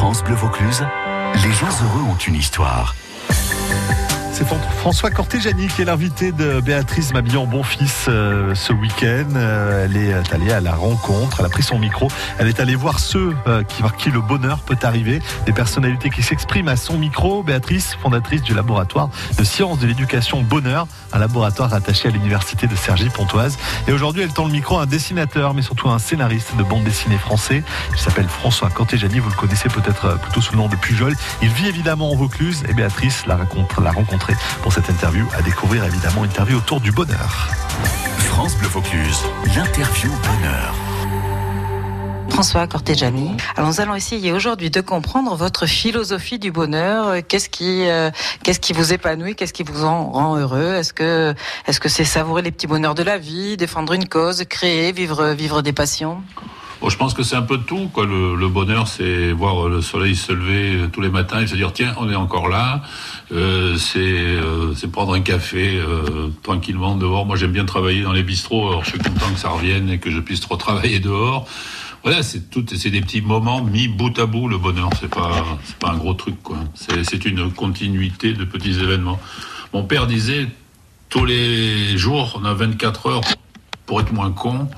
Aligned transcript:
France 0.00 0.22
Bleu 0.22 0.36
Vaucluse, 0.36 0.86
les 1.42 1.52
gens 1.52 1.66
heureux 1.82 2.02
ont 2.08 2.16
une 2.18 2.36
histoire. 2.36 2.94
C'est 4.38 4.46
François 4.46 5.10
Cortéjani 5.10 5.66
qui 5.66 5.82
est 5.82 5.84
l'invité 5.84 6.30
de 6.30 6.60
Béatrice 6.60 7.12
Mabillon 7.12 7.44
Bonfils 7.48 7.88
euh, 8.06 8.54
ce 8.54 8.72
week-end. 8.72 9.26
Euh, 9.34 9.84
elle 9.84 9.96
est 9.96 10.32
allée 10.32 10.52
à 10.52 10.60
la 10.60 10.76
rencontre, 10.76 11.38
elle 11.40 11.46
a 11.46 11.48
pris 11.48 11.64
son 11.64 11.76
micro, 11.76 12.06
elle 12.38 12.46
est 12.46 12.60
allée 12.60 12.76
voir 12.76 13.00
ceux 13.00 13.34
euh, 13.48 13.64
qui, 13.64 13.82
par 13.82 13.96
qui 13.96 14.12
le 14.12 14.20
bonheur 14.20 14.60
peut 14.60 14.76
arriver, 14.82 15.20
des 15.44 15.52
personnalités 15.52 16.08
qui 16.10 16.22
s'expriment 16.22 16.68
à 16.68 16.76
son 16.76 16.98
micro. 16.98 17.42
Béatrice, 17.42 17.96
fondatrice 18.00 18.42
du 18.42 18.54
laboratoire 18.54 19.10
de 19.36 19.42
sciences 19.42 19.80
de 19.80 19.88
l'éducation 19.88 20.40
Bonheur, 20.42 20.86
un 21.12 21.18
laboratoire 21.18 21.74
attaché 21.74 22.06
à 22.06 22.12
l'université 22.12 22.68
de 22.68 22.76
Cergy-Pontoise. 22.76 23.58
Et 23.88 23.92
aujourd'hui, 23.92 24.22
elle 24.22 24.32
tend 24.32 24.46
le 24.46 24.52
micro 24.52 24.78
à 24.78 24.82
un 24.82 24.86
dessinateur, 24.86 25.52
mais 25.52 25.62
surtout 25.62 25.88
à 25.88 25.94
un 25.94 25.98
scénariste 25.98 26.56
de 26.56 26.62
bande 26.62 26.84
dessinée 26.84 27.18
français. 27.18 27.64
Il 27.90 27.98
s'appelle 27.98 28.28
François 28.28 28.70
Cortéjani, 28.70 29.18
vous 29.18 29.30
le 29.30 29.34
connaissez 29.34 29.68
peut-être 29.68 30.16
plutôt 30.20 30.40
sous 30.40 30.52
le 30.52 30.58
nom 30.58 30.68
de 30.68 30.76
Pujol. 30.76 31.16
Il 31.42 31.48
vit 31.48 31.66
évidemment 31.66 32.12
en 32.12 32.14
Vaucluse 32.14 32.62
et 32.68 32.72
Béatrice 32.72 33.26
l'a 33.26 33.34
pour 34.62 34.72
cette 34.72 34.88
interview 34.88 35.26
à 35.36 35.42
découvrir 35.42 35.84
évidemment 35.84 36.24
une 36.24 36.30
interview 36.30 36.58
autour 36.58 36.80
du 36.80 36.92
bonheur. 36.92 37.48
France 38.18 38.56
Bleu 38.56 38.68
Vaucluse, 38.68 39.18
l'interview 39.54 40.10
bonheur. 40.10 40.74
François 42.30 42.68
Cortéjani. 42.68 43.36
Alors 43.56 43.68
nous 43.68 43.80
allons 43.80 43.96
essayer 43.96 44.32
aujourd'hui 44.32 44.70
de 44.70 44.80
comprendre 44.80 45.34
votre 45.34 45.66
philosophie 45.66 46.38
du 46.38 46.52
bonheur. 46.52 47.16
Qu'est-ce 47.26 47.48
qui, 47.48 47.88
euh, 47.88 48.10
qu'est-ce 48.44 48.60
qui 48.60 48.72
vous 48.72 48.92
épanouit? 48.92 49.34
Qu'est-ce 49.34 49.52
qui 49.52 49.64
vous 49.64 49.84
en 49.84 50.10
rend 50.10 50.36
heureux? 50.36 50.74
Est-ce 50.74 50.92
que, 50.92 51.34
est-ce 51.66 51.80
que 51.80 51.88
c'est 51.88 52.04
savourer 52.04 52.42
les 52.42 52.52
petits 52.52 52.68
bonheurs 52.68 52.94
de 52.94 53.02
la 53.02 53.18
vie, 53.18 53.56
défendre 53.56 53.92
une 53.92 54.06
cause, 54.06 54.44
créer, 54.48 54.92
vivre, 54.92 55.30
vivre 55.30 55.62
des 55.62 55.72
passions? 55.72 56.22
Je 56.86 56.96
pense 56.96 57.12
que 57.12 57.22
c'est 57.22 57.36
un 57.36 57.42
peu 57.42 57.58
de 57.58 57.62
tout. 57.62 57.88
Quoi. 57.92 58.06
Le, 58.06 58.48
bonheur, 58.48 58.86
c'est 58.86 59.32
voir 59.32 59.68
le 59.68 59.80
soleil 59.80 60.14
se 60.14 60.32
lever 60.32 60.88
tous 60.92 61.00
les 61.00 61.10
matins 61.10 61.40
et 61.40 61.46
se 61.46 61.56
dire 61.56 61.72
tiens, 61.72 61.94
on 61.98 62.10
est 62.10 62.14
encore 62.14 62.48
là. 62.48 62.82
Euh, 63.32 63.76
euh, 63.96 64.72
c'est 64.74 64.90
prendre 64.90 65.14
un 65.14 65.20
café 65.20 65.76
euh, 65.76 66.28
tranquillement 66.42 66.96
dehors. 66.96 67.26
Moi, 67.26 67.36
j'aime 67.36 67.52
bien 67.52 67.64
travailler 67.64 68.02
dans 68.02 68.12
les 68.12 68.22
bistrots. 68.22 68.68
Alors, 68.68 68.84
je 68.84 68.90
suis 68.90 68.98
content 68.98 69.32
que 69.32 69.38
ça 69.38 69.50
revienne 69.50 69.90
et 69.90 69.98
que 69.98 70.10
je 70.10 70.20
puisse 70.20 70.44
retravailler 70.44 71.00
dehors. 71.00 71.46
Voilà, 72.04 72.22
c'est 72.22 72.48
tout, 72.48 72.64
c'est 72.74 72.90
des 72.90 73.00
petits 73.00 73.20
moments 73.20 73.62
mis 73.62 73.88
bout 73.88 74.16
à 74.18 74.26
bout. 74.26 74.48
Le 74.48 74.56
bonheur, 74.56 74.88
c'est 75.00 75.10
pas, 75.10 75.44
pas 75.80 75.90
un 75.90 75.96
gros 75.96 76.14
truc, 76.14 76.40
quoi. 76.42 76.58
C'est 76.74 77.24
une 77.24 77.50
continuité 77.52 78.32
de 78.32 78.44
petits 78.44 78.78
événements. 78.78 79.20
Mon 79.74 79.82
père 79.82 80.06
disait 80.06 80.46
tous 81.08 81.24
les 81.24 81.98
jours, 81.98 82.40
on 82.40 82.44
a 82.44 82.54
24 82.54 83.06
heures 83.06 83.20
pour 83.84 84.00
être 84.00 84.12
moins 84.12 84.30
con. 84.30 84.68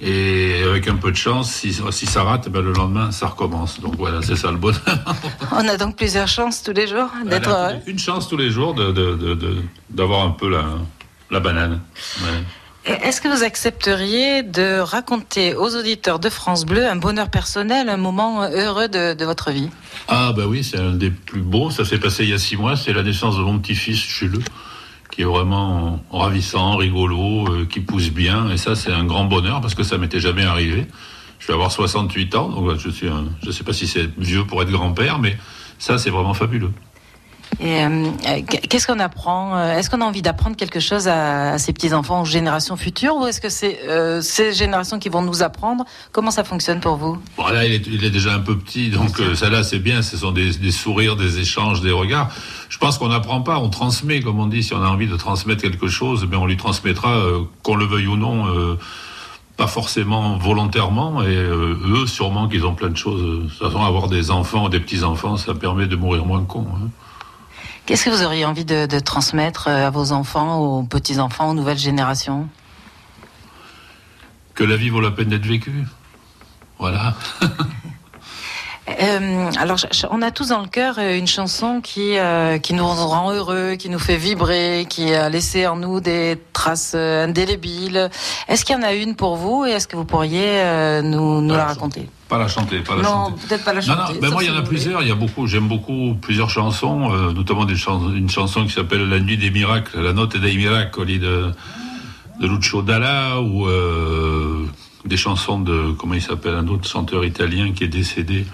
Et 0.00 0.62
avec 0.64 0.86
un 0.86 0.94
peu 0.94 1.10
de 1.10 1.16
chance, 1.16 1.50
si, 1.50 1.76
si 1.90 2.06
ça 2.06 2.22
rate, 2.22 2.48
ben 2.48 2.62
le 2.62 2.72
lendemain, 2.72 3.10
ça 3.10 3.26
recommence. 3.26 3.80
Donc 3.80 3.96
voilà, 3.96 4.22
c'est 4.22 4.36
ça 4.36 4.52
le 4.52 4.56
bonheur. 4.56 4.80
On 5.52 5.66
a 5.66 5.76
donc 5.76 5.96
plusieurs 5.96 6.28
chances 6.28 6.62
tous 6.62 6.72
les 6.72 6.86
jours 6.86 7.10
d'être. 7.24 7.50
Une 7.86 7.98
chance 7.98 8.28
tous 8.28 8.36
les 8.36 8.50
jours 8.50 8.74
d'avoir 8.74 9.06
de, 9.06 9.56
de, 9.90 10.28
un 10.28 10.30
peu 10.30 10.48
la, 10.48 10.64
la 11.30 11.40
banane. 11.40 11.80
Est-ce 12.84 13.20
que 13.20 13.28
vous 13.28 13.42
accepteriez 13.42 14.42
de 14.42 14.78
raconter 14.78 15.54
aux 15.54 15.76
auditeurs 15.76 16.18
de 16.18 16.30
France 16.30 16.64
Bleu 16.64 16.86
un 16.86 16.96
bonheur 16.96 17.28
personnel, 17.28 17.88
un 17.88 17.96
moment 17.96 18.44
heureux 18.44 18.88
de, 18.88 19.24
votre 19.24 19.50
vie? 19.50 19.68
Ah 20.06 20.32
bah 20.34 20.44
oui, 20.46 20.64
c'est 20.64 20.78
un 20.78 20.92
des 20.92 21.10
plus 21.10 21.42
beaux. 21.42 21.70
Ça 21.70 21.84
s'est 21.84 21.98
passé 21.98 22.22
il 22.22 22.30
y 22.30 22.32
a 22.32 22.38
six 22.38 22.56
mois. 22.56 22.76
C'est 22.76 22.92
la 22.92 23.02
naissance 23.02 23.36
de 23.36 23.42
mon 23.42 23.58
petit-fils 23.58 23.98
Jules 23.98 24.38
qui 25.18 25.22
est 25.22 25.26
vraiment 25.26 25.98
ravissant, 26.12 26.76
rigolo, 26.76 27.48
euh, 27.48 27.66
qui 27.68 27.80
pousse 27.80 28.10
bien. 28.10 28.50
Et 28.50 28.56
ça, 28.56 28.76
c'est 28.76 28.92
un 28.92 29.02
grand 29.02 29.24
bonheur 29.24 29.60
parce 29.60 29.74
que 29.74 29.82
ça 29.82 29.98
m'était 29.98 30.20
jamais 30.20 30.44
arrivé. 30.44 30.86
Je 31.40 31.48
vais 31.48 31.54
avoir 31.54 31.72
68 31.72 32.36
ans, 32.36 32.48
donc 32.50 32.78
je 32.78 32.88
suis, 32.88 33.08
je 33.42 33.50
sais 33.50 33.64
pas 33.64 33.72
si 33.72 33.88
c'est 33.88 34.08
vieux 34.16 34.44
pour 34.44 34.62
être 34.62 34.70
grand-père, 34.70 35.18
mais 35.18 35.36
ça, 35.80 35.98
c'est 35.98 36.10
vraiment 36.10 36.34
fabuleux. 36.34 36.70
Et 37.60 37.84
euh, 37.84 38.10
qu'est-ce 38.46 38.86
qu'on 38.86 39.00
apprend 39.00 39.56
euh, 39.56 39.76
Est-ce 39.76 39.90
qu'on 39.90 40.00
a 40.00 40.04
envie 40.04 40.22
d'apprendre 40.22 40.56
quelque 40.56 40.78
chose 40.78 41.08
à, 41.08 41.58
ces 41.58 41.72
petits 41.72 41.92
enfants, 41.92 42.22
aux 42.22 42.26
générations 42.26 42.76
futures, 42.76 43.16
ou 43.16 43.26
est-ce 43.26 43.40
que 43.40 43.48
c'est 43.48 43.80
euh, 43.88 44.20
ces 44.20 44.52
générations 44.52 45.00
qui 45.00 45.08
vont 45.08 45.22
nous 45.22 45.42
apprendre 45.42 45.84
Comment 46.12 46.30
ça 46.30 46.44
fonctionne 46.44 46.78
pour 46.78 46.96
vous? 46.96 47.18
Bon, 47.36 47.48
Là, 47.48 47.64
il 47.66 47.72
est, 47.72 47.86
il 47.88 48.04
est, 48.04 48.10
déjà 48.10 48.34
un 48.34 48.40
peu 48.40 48.56
petit, 48.56 48.90
donc 48.90 49.20
ça 49.34 49.50
là, 49.50 49.64
c'est 49.64 49.80
bien. 49.80 50.02
Ce 50.02 50.16
sont 50.16 50.30
des, 50.30 50.50
des, 50.50 50.70
sourires, 50.70 51.16
des 51.16 51.40
échanges, 51.40 51.80
des 51.80 51.90
regards. 51.90 52.30
Je 52.68 52.78
pense 52.78 52.96
qu'on 52.96 53.08
n'apprend 53.08 53.40
pas, 53.40 53.58
on 53.58 53.70
transmet, 53.70 54.20
comme 54.20 54.38
on 54.38 54.46
dit. 54.46 54.62
Si 54.62 54.72
on 54.74 54.82
a 54.82 54.88
envie 54.88 55.08
de 55.08 55.16
transmettre 55.16 55.62
quelque 55.62 55.88
chose, 55.88 56.28
mais 56.30 56.36
on 56.36 56.46
lui 56.46 56.56
transmettra, 56.56 57.22
qu'on 57.62 57.74
le 57.74 57.86
veuille 57.86 58.06
ou 58.06 58.16
non 58.16 58.76
pas 59.56 59.66
forcément 59.66 60.38
volontairement, 60.38 61.20
et 61.24 61.34
eux, 61.34 62.06
sûrement 62.06 62.46
qu'ils 62.46 62.64
ont 62.64 62.76
plein 62.76 62.90
de 62.90 62.96
choses. 62.96 63.20
De 63.20 63.48
toute 63.48 63.58
façon, 63.58 63.84
avoir 63.84 64.06
des 64.06 64.30
enfants 64.30 64.68
des 64.68 64.78
petits-enfants, 64.78 65.36
ça 65.36 65.52
permet 65.52 65.88
de 65.88 65.96
mourir 65.96 66.24
moins 66.24 66.44
con. 66.44 66.64
Hein. 66.76 66.90
Qu'est-ce 67.88 68.04
que 68.04 68.10
vous 68.10 68.22
auriez 68.22 68.44
envie 68.44 68.66
de, 68.66 68.98
transmettre 68.98 69.68
euh, 69.68 69.86
à 69.86 69.88
vos 69.88 70.12
enfants, 70.12 70.58
aux 70.58 70.82
petits-enfants, 70.82 71.48
aux 71.48 71.54
nouvelles 71.54 71.78
générations? 71.78 72.46
Que 74.54 74.62
la 74.62 74.76
vie 74.76 74.90
vaut 74.90 75.00
la 75.00 75.10
peine 75.10 75.30
d'être 75.30 75.46
vécue. 75.46 75.86
Voilà. 76.78 77.14
Euh, 79.00 79.50
alors, 79.58 79.78
on 80.10 80.22
a 80.22 80.30
tous 80.30 80.48
dans 80.48 80.60
le 80.60 80.68
cœur 80.68 80.96
euh, 80.98 81.18
une 81.18 81.26
chanson 81.26 81.80
qui 81.80 82.16
qui 82.62 82.74
nous 82.74 82.86
rend 82.86 83.32
heureux, 83.32 83.74
qui 83.74 83.88
nous 83.88 83.98
fait 83.98 84.16
vibrer, 84.16 84.86
qui 84.88 85.14
a 85.14 85.28
laissé 85.28 85.66
en 85.66 85.76
nous 85.76 86.00
des 86.00 86.38
traces 86.52 86.94
indélébiles. 86.94 88.10
Est-ce 88.48 88.64
qu'il 88.64 88.74
y 88.74 88.78
en 88.78 88.82
a 88.82 88.92
une 88.94 89.14
pour 89.14 89.36
vous 89.36 89.66
et 89.66 89.70
est-ce 89.70 89.86
que 89.88 89.96
vous 89.96 90.04
pourriez 90.04 90.62
nous, 91.02 91.40
nous 91.40 91.54
la 91.54 91.66
raconter? 91.66 92.08
pas 92.28 92.38
la 92.38 92.48
chanter, 92.48 92.80
pas 92.80 92.96
la 92.96 93.02
non, 93.02 93.08
chanter. 93.08 93.48
peut-être 93.48 93.64
pas 93.64 93.72
la 93.72 93.80
chanter. 93.80 94.14
Non, 94.14 94.20
non, 94.28 94.32
moi 94.32 94.44
il 94.44 94.50
y 94.50 94.52
en 94.52 94.58
a 94.58 94.62
plusieurs. 94.62 95.02
Il 95.02 95.08
y 95.08 95.10
a 95.10 95.14
beaucoup, 95.14 95.46
j'aime 95.46 95.66
beaucoup 95.66 96.14
plusieurs 96.20 96.50
chansons, 96.50 97.10
euh, 97.12 97.32
notamment 97.32 97.64
des 97.64 97.74
une 98.14 98.28
chanson 98.28 98.64
qui 98.64 98.72
s'appelle 98.72 99.08
La 99.08 99.18
Nuit 99.18 99.38
des 99.38 99.50
miracles, 99.50 100.00
la 100.00 100.12
note 100.12 100.36
des 100.36 100.54
miracles 100.54 101.06
de 101.06 101.52
de 102.40 102.46
Lucio 102.46 102.82
Dalla 102.82 103.40
ou 103.40 103.66
euh, 103.66 104.64
des 105.04 105.16
chansons 105.16 105.58
de 105.58 105.92
comment 105.98 106.14
il 106.14 106.22
s'appelle 106.22 106.54
un 106.54 106.68
autre 106.68 106.88
chanteur 106.88 107.24
italien 107.24 107.72
qui 107.72 107.84
est 107.84 107.88
décédé, 107.88 108.46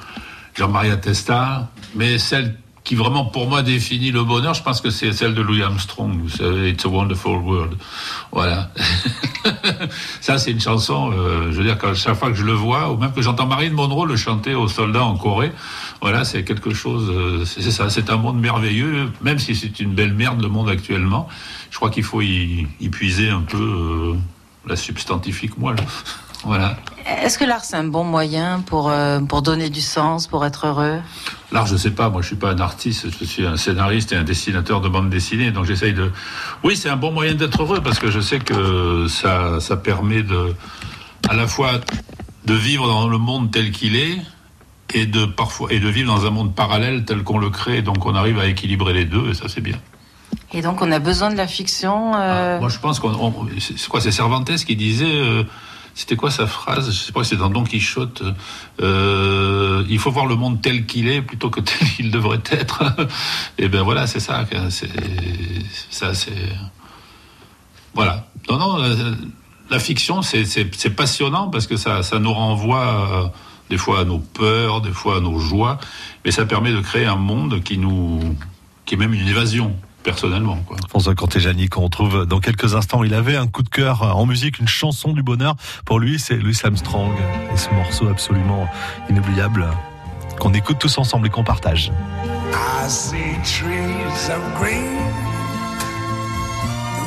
Jean 0.55 0.69
Maria 0.69 0.97
Testa. 0.97 1.71
Mais 1.95 2.19
celle 2.19 2.57
qui 2.85 2.95
vraiment 2.95 3.25
pour 3.25 3.49
moi 3.49 3.63
définit 3.63 4.11
le 4.11 4.25
bonheur, 4.25 4.53
je 4.53 4.63
pense 4.63 4.83
que 4.83 4.91
c'est 4.91 5.11
celle 5.13 5.35
de 5.35 5.41
Louis 5.41 5.63
Armstrong. 5.63 6.21
Vous 6.21 6.29
savez, 6.29 6.71
It's 6.71 6.85
a 6.85 6.89
Wonderful 6.89 7.39
World. 7.39 7.79
Voilà. 8.31 8.71
ça, 10.21 10.37
c'est 10.37 10.51
une 10.51 10.61
chanson. 10.61 11.11
Euh, 11.13 11.51
je 11.51 11.57
veux 11.57 11.65
dire, 11.65 11.79
quand, 11.79 11.95
chaque 11.95 12.17
fois 12.17 12.29
que 12.29 12.37
je 12.37 12.45
le 12.45 12.53
vois, 12.53 12.93
ou 12.93 12.99
même 12.99 13.13
que 13.13 13.23
j'entends 13.23 13.47
Marine 13.47 13.73
Monroe 13.73 14.05
le 14.07 14.17
chanter 14.17 14.55
aux 14.55 14.69
soldats 14.69 15.05
en 15.05 15.17
Corée, 15.17 15.53
voilà, 16.03 16.27
c'est 16.27 16.45
quelque 16.45 16.75
chose. 16.75 17.11
Euh, 17.11 17.47
c'est 17.47 17.71
ça. 17.71 17.89
C'est 17.89 18.11
un 18.11 18.19
monde 18.19 18.39
merveilleux, 18.39 19.11
même 19.23 19.39
si 19.39 19.57
c'est 19.57 19.81
une 19.81 19.95
belle 19.95 20.13
merde 20.13 20.43
le 20.43 20.49
monde 20.49 20.69
actuellement. 20.69 21.27
Je 21.71 21.77
crois 21.77 21.89
qu'il 21.89 22.05
faut 22.05 22.21
y, 22.21 22.67
puiser 22.93 23.31
un 23.31 23.41
peu 23.41 23.57
euh, 23.57 24.15
la 24.69 24.77
substantifique 24.77 25.57
moelle. 25.57 25.77
voilà. 26.45 26.77
Est-ce 27.07 27.39
que 27.39 27.45
l'art 27.45 27.65
c'est 27.65 27.77
un 27.77 27.85
bon 27.85 28.05
moyen 28.05 28.63
pour 28.67 28.93
pour 29.29 29.43
donner 29.43 29.71
du 29.71 29.81
sens, 29.81 30.27
pour 30.27 30.45
être 30.47 30.67
heureux? 30.67 31.01
L'art, 31.55 31.67
je 31.67 31.77
sais 31.77 31.93
pas. 31.93 32.11
Moi, 32.11 32.21
je 32.21 32.27
suis 32.27 32.37
pas 32.37 32.51
un 32.51 32.59
artiste. 32.59 33.07
Je 33.21 33.25
suis 33.25 33.47
un 33.47 33.57
scénariste 33.57 34.11
et 34.11 34.17
un 34.17 34.25
dessinateur 34.25 34.81
de 34.81 34.89
bande 34.89 35.09
dessinée. 35.09 35.53
Donc, 35.53 35.67
j'essaye 35.67 35.93
de. 35.93 36.11
Oui, 36.65 36.77
c'est 36.77 36.89
un 36.89 36.97
bon 36.97 37.13
moyen 37.13 37.35
d'être 37.35 37.63
heureux 37.63 37.81
parce 37.81 38.01
que 38.01 38.11
je 38.11 38.19
sais 38.19 38.41
que 38.41 39.07
ça, 39.09 39.61
ça 39.61 39.77
permet 39.77 40.25
de, 40.25 40.53
à 41.29 41.35
la 41.35 41.47
fois 41.47 41.81
de 42.45 42.55
vivre 42.55 42.89
dans 42.89 43.07
le 43.07 43.19
monde 43.19 43.53
tel 43.53 43.71
qu'il 43.71 43.95
est 43.95 44.19
et 44.95 45.07
de 45.07 45.27
parfois 45.27 45.73
et 45.73 45.79
de 45.79 45.89
vivre 45.89 46.13
dans 46.13 46.27
un 46.27 46.31
monde 46.31 46.55
parallèle 46.55 47.05
tel 47.05 47.23
qu'on 47.23 47.39
le 47.39 47.51
crée. 47.51 47.83
Donc, 47.83 48.05
on 48.05 48.17
arrive 48.17 48.41
à 48.41 48.47
équilibrer 48.47 48.93
les 48.93 49.05
deux 49.05 49.31
et 49.31 49.35
ça, 49.35 49.45
c'est 49.49 49.61
bien. 49.61 49.79
Et 50.53 50.61
donc, 50.61 50.83
on 50.83 50.91
a 50.91 50.99
besoin 50.99 51.31
de 51.31 51.37
la 51.37 51.47
fiction. 51.47 52.17
Euh, 52.17 52.57
ah, 52.57 52.61
moi, 52.61 52.69
je 52.69 52.81
pense 52.81 52.99
qu'on. 52.99 53.33
C'est 53.61 53.89
quoi 53.89 54.01
C'est 54.01 54.11
Cervantes 54.11 54.51
qui 54.65 54.75
disait. 54.75 55.05
Euh, 55.07 55.45
c'était 55.95 56.17
quoi 56.17 56.31
sa 56.31 56.47
phrase 56.47 56.91
Je 56.91 56.99
sais 56.99 57.13
pas, 57.13 57.23
c'est 57.23 57.37
dans 57.37 57.51
Don 57.51 57.63
Quichotte. 57.63 58.23
Euh, 58.81 59.85
il 59.89 59.99
faut 59.99 60.11
voir 60.11 60.27
le 60.27 60.35
monde 60.35 60.61
tel 60.61 60.87
qu'il 60.87 61.09
est 61.09 61.23
plutôt 61.23 61.51
que 61.51 61.61
tel 61.61 61.89
qu'il 61.89 62.11
devrait 62.11 62.43
être. 62.51 62.83
Et 63.59 63.69
ben 63.69 63.83
voilà, 63.83 64.07
c'est 64.07 64.21
ça. 64.21 64.45
C'est 64.71 64.89
ça, 65.91 66.15
c'est 66.15 66.33
voilà. 67.95 68.27
Non, 68.51 68.59
non. 68.59 68.79
La, 69.71 69.79
fiction, 69.79 70.21
c'est 70.23 70.97
passionnant 70.97 71.49
parce 71.49 71.67
que 71.67 71.77
ça, 71.77 72.03
ça 72.03 72.19
nous 72.19 72.33
renvoie 72.33 72.87
euh, 72.87 73.29
des 73.71 73.79
fois 73.79 74.01
à 74.01 74.05
nos 74.05 74.19
peurs, 74.19 74.81
des 74.81 74.91
fois 74.91 75.19
à 75.19 75.21
nos 75.21 75.39
joies, 75.39 75.79
mais 76.25 76.31
ça 76.33 76.45
permet 76.45 76.73
de 76.73 76.81
créer 76.81 77.07
un 77.07 77.17
monde 77.17 77.63
qui 77.63 77.79
nous, 77.79 78.21
qui 78.85 78.95
est 78.95 78.99
même 78.99 79.15
une 79.15 79.27
évasion 79.27 79.77
personnellement. 80.05 80.59
Quoi. 80.67 80.77
François 80.89 81.15
Cortéjani, 81.17 81.69
qu'on 81.69 81.83
retrouve 81.83 82.27
dans 82.27 82.39
quelques 82.39 82.77
instants, 82.77 83.03
il 83.03 83.15
avait 83.15 83.37
un 83.37 83.49
coup 83.49 83.63
de 83.63 83.69
cœur 83.69 84.03
en 84.17 84.27
musique, 84.27 84.61
une 84.61 84.69
chanson 84.69 85.13
du 85.13 85.23
bonheur. 85.23 85.57
Pour 85.85 85.99
lui, 85.99 86.21
c'est 86.21 86.37
Louis 86.37 86.57
Armstrong 86.63 87.13
et 87.53 87.57
ce 87.57 87.71
morceau 87.71 88.09
absolument 88.09 88.69
inoubliable 89.11 89.67
qu'on 90.39 90.53
écoute 90.53 90.79
tous 90.79 90.99
ensemble 90.99 91.27
et 91.27 91.31
qu'on 91.31 91.45
partage. 91.45 91.91
I 92.53 92.89
see 92.89 93.35
trees 93.43 94.31
of 94.31 94.43
green, 94.59 94.99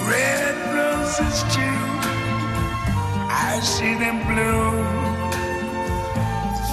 red 0.08 0.56
roses 0.74 1.44
too. 1.54 1.62
I 3.30 3.60
see 3.62 3.96
them 3.96 4.20
blue 4.28 4.84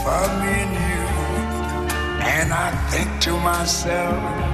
for 0.02 0.28
me 0.40 0.52
and 0.62 0.74
you. 0.74 1.04
And 2.26 2.52
I 2.52 2.70
think 2.90 3.08
to 3.20 3.38
myself, 3.40 4.53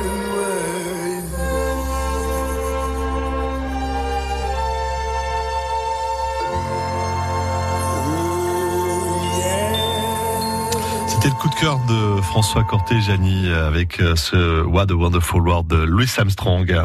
C'était 11.21 11.35
le 11.35 11.39
coup 11.39 11.49
de 11.49 11.55
cœur 11.55 11.77
de 11.87 12.19
François 12.23 12.63
Corté-Jani 12.63 13.47
avec 13.49 13.99
euh, 13.99 14.15
ce 14.15 14.63
What 14.63 14.87
a 14.89 14.95
Wonderful 14.95 15.47
World 15.47 15.67
de 15.67 15.75
Louis 15.75 16.09
Armstrong. 16.17 16.75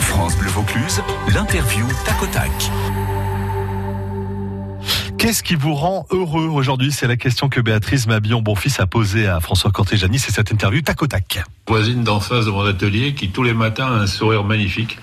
France 0.00 0.36
Bleu 0.36 0.48
Vaucluse, 0.48 1.02
l'interview 1.32 1.86
tac 2.04 2.20
au 2.20 2.26
tac. 2.26 2.50
Qu'est-ce 5.18 5.44
qui 5.44 5.54
vous 5.54 5.72
rend 5.74 6.04
heureux 6.10 6.48
aujourd'hui? 6.48 6.90
C'est 6.90 7.06
la 7.06 7.16
question 7.16 7.48
que 7.48 7.60
Béatrice 7.60 8.08
Mabillon 8.08 8.42
Bonfils 8.42 8.80
a 8.80 8.88
posée 8.88 9.28
à 9.28 9.38
François 9.38 9.70
Corté-Jani. 9.70 10.18
C'est 10.18 10.32
cette 10.32 10.50
interview 10.50 10.82
tac 10.82 11.00
au 11.00 11.06
tac. 11.06 11.44
voisine 11.68 12.02
d'en 12.02 12.18
face 12.18 12.46
de 12.46 12.50
mon 12.50 12.66
atelier 12.66 13.14
qui 13.14 13.28
tous 13.28 13.44
les 13.44 13.54
matins 13.54 13.86
a 13.86 14.00
un 14.00 14.06
sourire 14.08 14.42
magnifique 14.42 14.98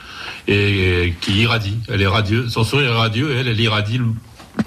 et 0.49 1.13
qui 1.21 1.37
irradie. 1.37 1.77
Elle 1.87 2.01
est 2.01 2.07
radieuse. 2.07 2.51
Son 2.51 2.65
sourire 2.65 2.91
est 2.91 2.97
radieux 2.97 3.31
et 3.31 3.39
elle, 3.39 3.47
elle 3.47 3.61
irradie 3.61 4.01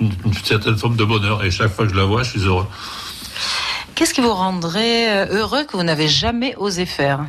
une 0.01 0.33
certaine 0.43 0.79
forme 0.79 0.97
de 0.97 1.05
bonheur. 1.05 1.45
Et 1.45 1.51
chaque 1.51 1.71
fois 1.71 1.85
que 1.85 1.93
je 1.93 1.99
la 1.99 2.05
vois, 2.05 2.23
je 2.23 2.31
suis 2.31 2.47
heureux. 2.47 2.67
Qu'est-ce 3.97 4.13
qui 4.13 4.21
vous 4.21 4.35
rendrait 4.35 5.09
euh, 5.09 5.39
heureux 5.39 5.65
que 5.65 5.75
vous 5.75 5.83
n'avez 5.83 6.07
jamais 6.07 6.55
osé 6.57 6.85
faire? 6.85 7.21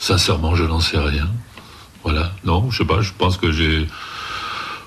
Sincèrement, 0.00 0.56
je 0.56 0.64
n'en 0.64 0.80
sais 0.80 0.98
rien. 0.98 1.28
Voilà. 2.02 2.32
Non, 2.42 2.72
je 2.72 2.78
sais 2.78 2.84
pas. 2.84 3.02
Je 3.02 3.12
pense 3.16 3.36
que 3.36 3.52
j'ai 3.52 3.86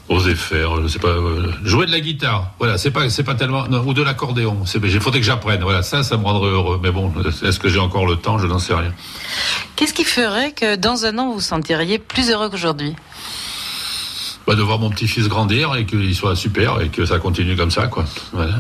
osé 0.10 0.36
faire, 0.36 0.82
je 0.82 0.88
sais 0.88 1.00
pas, 1.00 1.08
euh, 1.08 1.54
jouer 1.64 1.86
de 1.86 1.92
la 1.92 2.02
guitare. 2.02 2.52
Voilà, 2.60 2.78
c'est 2.78 2.92
pas, 2.92 3.10
c'est 3.10 3.24
pas 3.24 3.36
tellement, 3.36 3.68
non, 3.68 3.80
ou 3.86 3.94
de 3.94 4.04
l'accordéon. 4.04 4.66
C'est, 4.66 4.80
il 4.84 5.00
faudrait 5.00 5.22
que 5.22 5.26
j'apprenne. 5.26 5.62
Voilà, 5.62 5.84
ça, 5.84 6.04
ça 6.04 6.18
me 6.18 6.26
rendrait 6.26 6.50
heureux. 6.50 6.80
Mais 6.84 6.92
bon, 6.92 7.14
est-ce 7.44 7.60
que 7.60 7.70
j'ai 7.70 7.80
encore 7.80 8.06
le 8.06 8.18
temps? 8.18 8.38
Je 8.38 8.48
n'en 8.48 8.60
sais 8.60 8.74
rien. 8.74 8.94
Qu'est-ce 9.78 9.94
qui 9.94 10.04
ferait 10.04 10.52
que 10.52 10.76
dans 10.76 11.06
un 11.06 11.18
an 11.18 11.28
vous 11.28 11.36
vous 11.36 11.40
sentiriez 11.40 11.98
plus 11.98 12.30
heureux 12.30 12.50
qu'aujourd'hui? 12.50 12.94
Bah, 14.48 14.56
de 14.56 14.62
voir 14.62 14.80
mon 14.80 14.90
petit-fils 14.90 15.28
grandir 15.28 15.76
et 15.76 15.86
qu'il 15.86 16.16
soit 16.16 16.38
super 16.38 16.80
et 16.80 16.88
que 16.88 17.06
ça 17.06 17.20
continue 17.20 17.58
comme 17.58 17.70
ça, 17.70 17.88
quoi. 17.88 18.06
Voilà. 18.32 18.56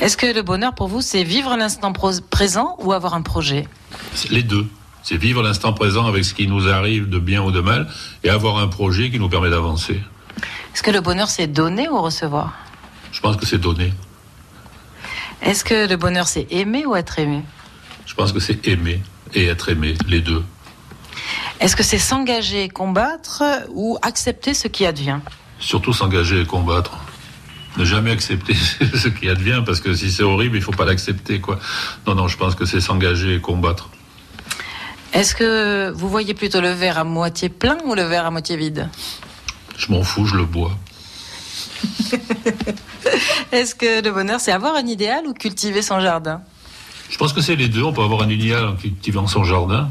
Est-ce 0.00 0.16
que 0.16 0.26
le 0.26 0.42
bonheur 0.42 0.74
pour 0.74 0.88
vous, 0.88 1.02
c'est 1.02 1.22
vivre 1.22 1.56
l'instant 1.56 1.92
présent 1.92 2.74
ou 2.80 2.92
avoir 2.92 3.14
un 3.14 3.22
projet? 3.22 3.68
Les 4.30 4.42
deux. 4.42 4.66
C'est 5.04 5.16
vivre 5.16 5.40
l'instant 5.40 5.72
présent 5.72 6.06
avec 6.06 6.24
ce 6.24 6.34
qui 6.34 6.48
nous 6.48 6.68
arrive 6.68 7.08
de 7.08 7.20
bien 7.20 7.42
ou 7.42 7.52
de 7.52 7.60
mal 7.60 7.88
et 8.24 8.28
avoir 8.28 8.58
un 8.58 8.66
projet 8.66 9.08
qui 9.10 9.20
nous 9.20 9.28
permet 9.28 9.50
d'avancer. 9.50 10.02
Est-ce 10.74 10.82
que 10.82 10.90
le 10.90 11.00
bonheur, 11.00 11.28
c'est 11.28 11.46
donner 11.46 11.88
ou 11.88 12.02
recevoir? 12.02 12.54
Je 13.12 13.20
pense 13.20 13.36
que 13.36 13.46
c'est 13.46 13.58
donner. 13.58 13.92
Est-ce 15.42 15.64
que 15.64 15.88
le 15.88 15.96
bonheur, 15.96 16.26
c'est 16.26 16.48
aimer 16.50 16.84
ou 16.86 16.96
être 16.96 17.20
aimé? 17.20 17.42
Je 18.04 18.14
pense 18.14 18.32
que 18.32 18.40
c'est 18.40 18.66
aimer 18.66 19.00
et 19.32 19.46
être 19.46 19.68
aimé, 19.68 19.94
les 20.08 20.20
deux. 20.20 20.42
Est-ce 21.60 21.74
que 21.74 21.82
c'est 21.82 21.98
s'engager 21.98 22.64
et 22.64 22.68
combattre 22.68 23.42
ou 23.70 23.98
accepter 24.02 24.54
ce 24.54 24.68
qui 24.68 24.86
advient? 24.86 25.18
Surtout 25.58 25.92
s'engager 25.92 26.40
et 26.40 26.46
combattre. 26.46 26.98
Ne 27.76 27.84
jamais 27.84 28.12
accepter 28.12 28.54
ce 28.94 29.08
qui 29.08 29.28
advient, 29.28 29.62
parce 29.66 29.80
que 29.80 29.92
si 29.94 30.10
c'est 30.10 30.22
horrible, 30.22 30.56
il 30.56 30.62
faut 30.62 30.72
pas 30.72 30.84
l'accepter, 30.84 31.40
quoi. 31.40 31.58
Non, 32.06 32.14
non, 32.14 32.28
je 32.28 32.36
pense 32.36 32.54
que 32.54 32.64
c'est 32.64 32.80
s'engager 32.80 33.34
et 33.34 33.40
combattre. 33.40 33.90
Est-ce 35.12 35.34
que 35.34 35.90
vous 35.90 36.08
voyez 36.08 36.34
plutôt 36.34 36.60
le 36.60 36.70
verre 36.70 36.98
à 36.98 37.04
moitié 37.04 37.48
plein 37.48 37.78
ou 37.84 37.94
le 37.94 38.02
verre 38.02 38.26
à 38.26 38.30
moitié 38.30 38.56
vide? 38.56 38.88
Je 39.76 39.90
m'en 39.90 40.02
fous, 40.02 40.26
je 40.26 40.36
le 40.36 40.44
bois. 40.44 40.76
Est-ce 43.52 43.74
que 43.74 44.02
le 44.02 44.10
bonheur, 44.12 44.40
c'est 44.40 44.52
avoir 44.52 44.74
un 44.74 44.86
idéal 44.86 45.26
ou 45.26 45.32
cultiver 45.32 45.82
son 45.82 46.00
jardin? 46.00 46.42
Je 47.10 47.16
pense 47.16 47.32
que 47.32 47.40
c'est 47.40 47.56
les 47.56 47.68
deux. 47.68 47.82
On 47.82 47.92
peut 47.92 48.02
avoir 48.02 48.22
un 48.22 48.28
idéal 48.28 48.66
en 48.66 48.74
cultivant 48.74 49.26
son 49.26 49.44
jardin. 49.44 49.90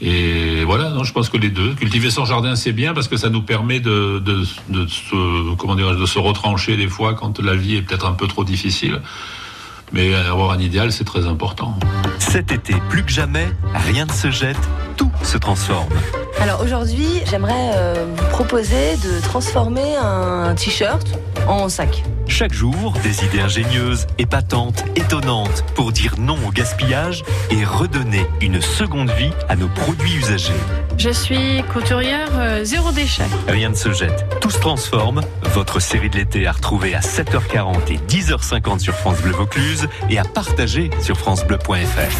Et 0.00 0.64
voilà, 0.64 0.92
je 1.04 1.12
pense 1.12 1.28
que 1.28 1.36
les 1.36 1.50
deux. 1.50 1.74
Cultiver 1.74 2.10
son 2.10 2.24
jardin, 2.24 2.56
c'est 2.56 2.72
bien 2.72 2.92
parce 2.92 3.06
que 3.06 3.16
ça 3.16 3.30
nous 3.30 3.42
permet 3.42 3.78
de, 3.78 4.20
se, 4.26 5.94
de 5.94 6.06
se 6.06 6.18
retrancher 6.18 6.76
des 6.76 6.88
fois 6.88 7.14
quand 7.14 7.38
la 7.38 7.54
vie 7.54 7.76
est 7.76 7.82
peut-être 7.82 8.06
un 8.06 8.12
peu 8.12 8.26
trop 8.26 8.42
difficile. 8.44 9.00
Mais 9.92 10.14
avoir 10.14 10.50
un 10.52 10.58
idéal, 10.58 10.90
c'est 10.90 11.04
très 11.04 11.26
important. 11.26 11.78
Cet 12.18 12.50
été, 12.50 12.74
plus 12.88 13.04
que 13.04 13.12
jamais, 13.12 13.46
rien 13.74 14.06
ne 14.06 14.12
se 14.12 14.30
jette, 14.30 14.58
tout 14.96 15.10
se 15.22 15.36
transforme. 15.36 15.92
Alors 16.42 16.60
aujourd'hui, 16.60 17.22
j'aimerais 17.30 17.70
euh, 17.76 18.04
vous 18.16 18.26
proposer 18.30 18.96
de 18.96 19.20
transformer 19.22 19.94
un 19.94 20.52
t-shirt 20.56 21.06
en 21.46 21.68
sac. 21.68 22.02
Chaque 22.26 22.52
jour, 22.52 22.94
des 23.04 23.24
idées 23.24 23.38
ingénieuses, 23.38 24.08
épatantes, 24.18 24.84
étonnantes 24.96 25.64
pour 25.76 25.92
dire 25.92 26.16
non 26.18 26.36
au 26.44 26.50
gaspillage 26.50 27.22
et 27.52 27.64
redonner 27.64 28.26
une 28.40 28.60
seconde 28.60 29.12
vie 29.12 29.30
à 29.48 29.54
nos 29.54 29.68
produits 29.68 30.14
usagés. 30.14 30.52
Je 30.98 31.10
suis 31.10 31.62
couturière 31.72 32.30
euh, 32.34 32.64
zéro 32.64 32.90
déchet. 32.90 33.22
Rien 33.46 33.68
ne 33.68 33.76
se 33.76 33.92
jette, 33.92 34.26
tout 34.40 34.50
se 34.50 34.58
transforme. 34.58 35.20
Votre 35.54 35.78
série 35.78 36.10
de 36.10 36.16
l'été 36.16 36.48
à 36.48 36.52
retrouver 36.52 36.96
à 36.96 37.00
7h40 37.00 37.92
et 37.92 37.98
10h50 38.12 38.80
sur 38.80 38.94
France 38.94 39.20
Bleu 39.20 39.30
Vaucluse 39.30 39.88
et 40.10 40.18
à 40.18 40.24
partager 40.24 40.90
sur 41.00 41.16
francebleu.fr. 41.16 42.10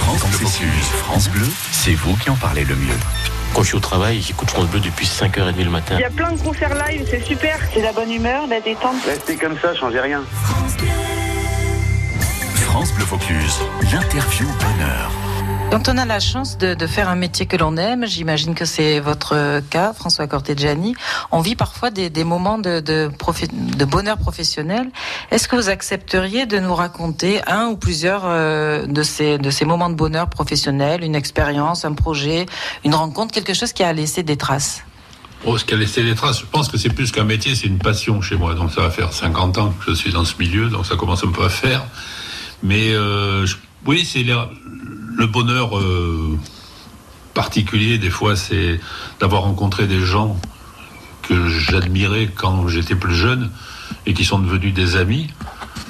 France 0.00 0.24
Bleu 0.38 0.68
France 1.04 1.28
Bleu, 1.28 1.46
c'est 1.72 1.94
vous 1.94 2.16
qui 2.16 2.30
en 2.30 2.36
parlez 2.36 2.64
le 2.64 2.74
mieux. 2.74 3.29
Quand 3.54 3.62
je 3.62 3.68
suis 3.68 3.76
au 3.76 3.80
travail, 3.80 4.20
j'écoute 4.20 4.50
France 4.50 4.66
Bleu 4.66 4.80
depuis 4.80 5.06
5h30 5.06 5.64
le 5.64 5.70
matin. 5.70 5.96
Il 5.98 6.00
y 6.00 6.04
a 6.04 6.10
plein 6.10 6.32
de 6.32 6.40
concerts 6.40 6.74
live, 6.88 7.06
c'est 7.10 7.24
super. 7.24 7.58
C'est 7.72 7.82
la 7.82 7.92
bonne 7.92 8.10
humeur, 8.10 8.46
la 8.46 8.60
détente. 8.60 8.96
Restez 9.06 9.36
comme 9.36 9.58
ça, 9.60 9.74
changez 9.74 10.00
rien. 10.00 10.22
France 12.54 12.92
Bleu 12.92 13.04
Vaucluse, 13.04 13.58
l'interview 13.92 14.46
bonheur. 14.46 15.10
Quand 15.70 15.88
on 15.88 15.96
a 15.98 16.04
la 16.04 16.18
chance 16.18 16.58
de, 16.58 16.86
faire 16.88 17.08
un 17.08 17.14
métier 17.14 17.46
que 17.46 17.56
l'on 17.56 17.76
aime, 17.76 18.04
j'imagine 18.04 18.56
que 18.56 18.64
c'est 18.64 18.98
votre 18.98 19.60
cas, 19.70 19.92
François 19.92 20.26
Corteggiani, 20.26 20.96
on 21.30 21.40
vit 21.40 21.54
parfois 21.54 21.92
des, 21.92 22.24
moments 22.24 22.58
de, 22.58 23.08
bonheur 23.84 24.18
professionnel. 24.18 24.90
Est-ce 25.30 25.46
que 25.46 25.54
vous 25.54 25.68
accepteriez 25.68 26.46
de 26.46 26.58
nous 26.58 26.74
raconter 26.74 27.40
un 27.46 27.66
ou 27.68 27.76
plusieurs 27.76 28.22
euh, 28.24 28.84
de, 28.84 29.02
ces, 29.04 29.64
moments 29.64 29.90
de 29.90 29.94
bonheur 29.94 30.28
professionnel, 30.28 31.04
une 31.04 31.14
expérience, 31.14 31.84
un 31.84 31.92
projet, 31.92 32.46
une 32.84 32.96
rencontre, 32.96 33.32
quelque 33.32 33.54
chose 33.54 33.72
qui 33.72 33.84
a 33.84 33.92
laissé 33.92 34.24
des 34.24 34.36
traces? 34.36 34.82
Oh, 35.44 35.56
ce 35.56 35.64
qui 35.64 35.74
a 35.74 35.76
laissé 35.76 36.02
des 36.02 36.16
traces, 36.16 36.40
je 36.40 36.46
pense 36.46 36.68
que 36.68 36.78
c'est 36.78 36.92
plus 36.92 37.12
qu'un 37.12 37.24
métier, 37.24 37.54
c'est 37.54 37.68
une 37.68 37.78
passion 37.78 38.20
chez 38.22 38.34
moi. 38.34 38.54
Donc 38.54 38.72
ça 38.72 38.80
va 38.80 38.90
faire 38.90 39.12
50 39.12 39.58
ans 39.58 39.72
que 39.78 39.92
je 39.92 39.94
suis 39.94 40.12
dans 40.12 40.24
ce 40.24 40.34
milieu, 40.36 40.68
donc 40.68 40.84
ça 40.84 40.96
commence 40.96 41.22
un 41.22 41.30
peu 41.30 41.44
à 41.44 41.48
faire. 41.48 41.86
Mais 42.64 42.92
euh, 42.92 43.46
oui, 43.86 44.04
c'est 44.04 44.24
le 45.20 45.26
bonheur 45.26 45.78
euh, 45.78 46.38
particulier, 47.34 47.98
des 47.98 48.08
fois, 48.08 48.36
c'est 48.36 48.80
d'avoir 49.20 49.42
rencontré 49.42 49.86
des 49.86 50.00
gens 50.00 50.40
que 51.22 51.46
j'admirais 51.46 52.30
quand 52.34 52.68
j'étais 52.68 52.94
plus 52.94 53.14
jeune 53.14 53.50
et 54.06 54.14
qui 54.14 54.24
sont 54.24 54.38
devenus 54.38 54.72
des 54.72 54.96
amis, 54.96 55.28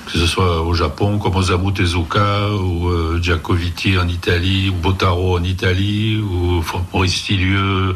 que 0.06 0.18
ce 0.18 0.26
soit 0.26 0.62
au 0.62 0.74
Japon, 0.74 1.18
comme 1.18 1.36
Osamu 1.36 1.72
Tezuka, 1.72 2.50
ou 2.50 2.88
euh, 2.88 3.20
Giacoviti 3.22 3.96
en 3.98 4.08
Italie, 4.08 4.68
ou 4.68 4.74
Botaro 4.74 5.38
en 5.38 5.44
Italie, 5.44 6.18
ou 6.18 6.64
Maurice 6.92 7.22
Tillieu 7.22 7.94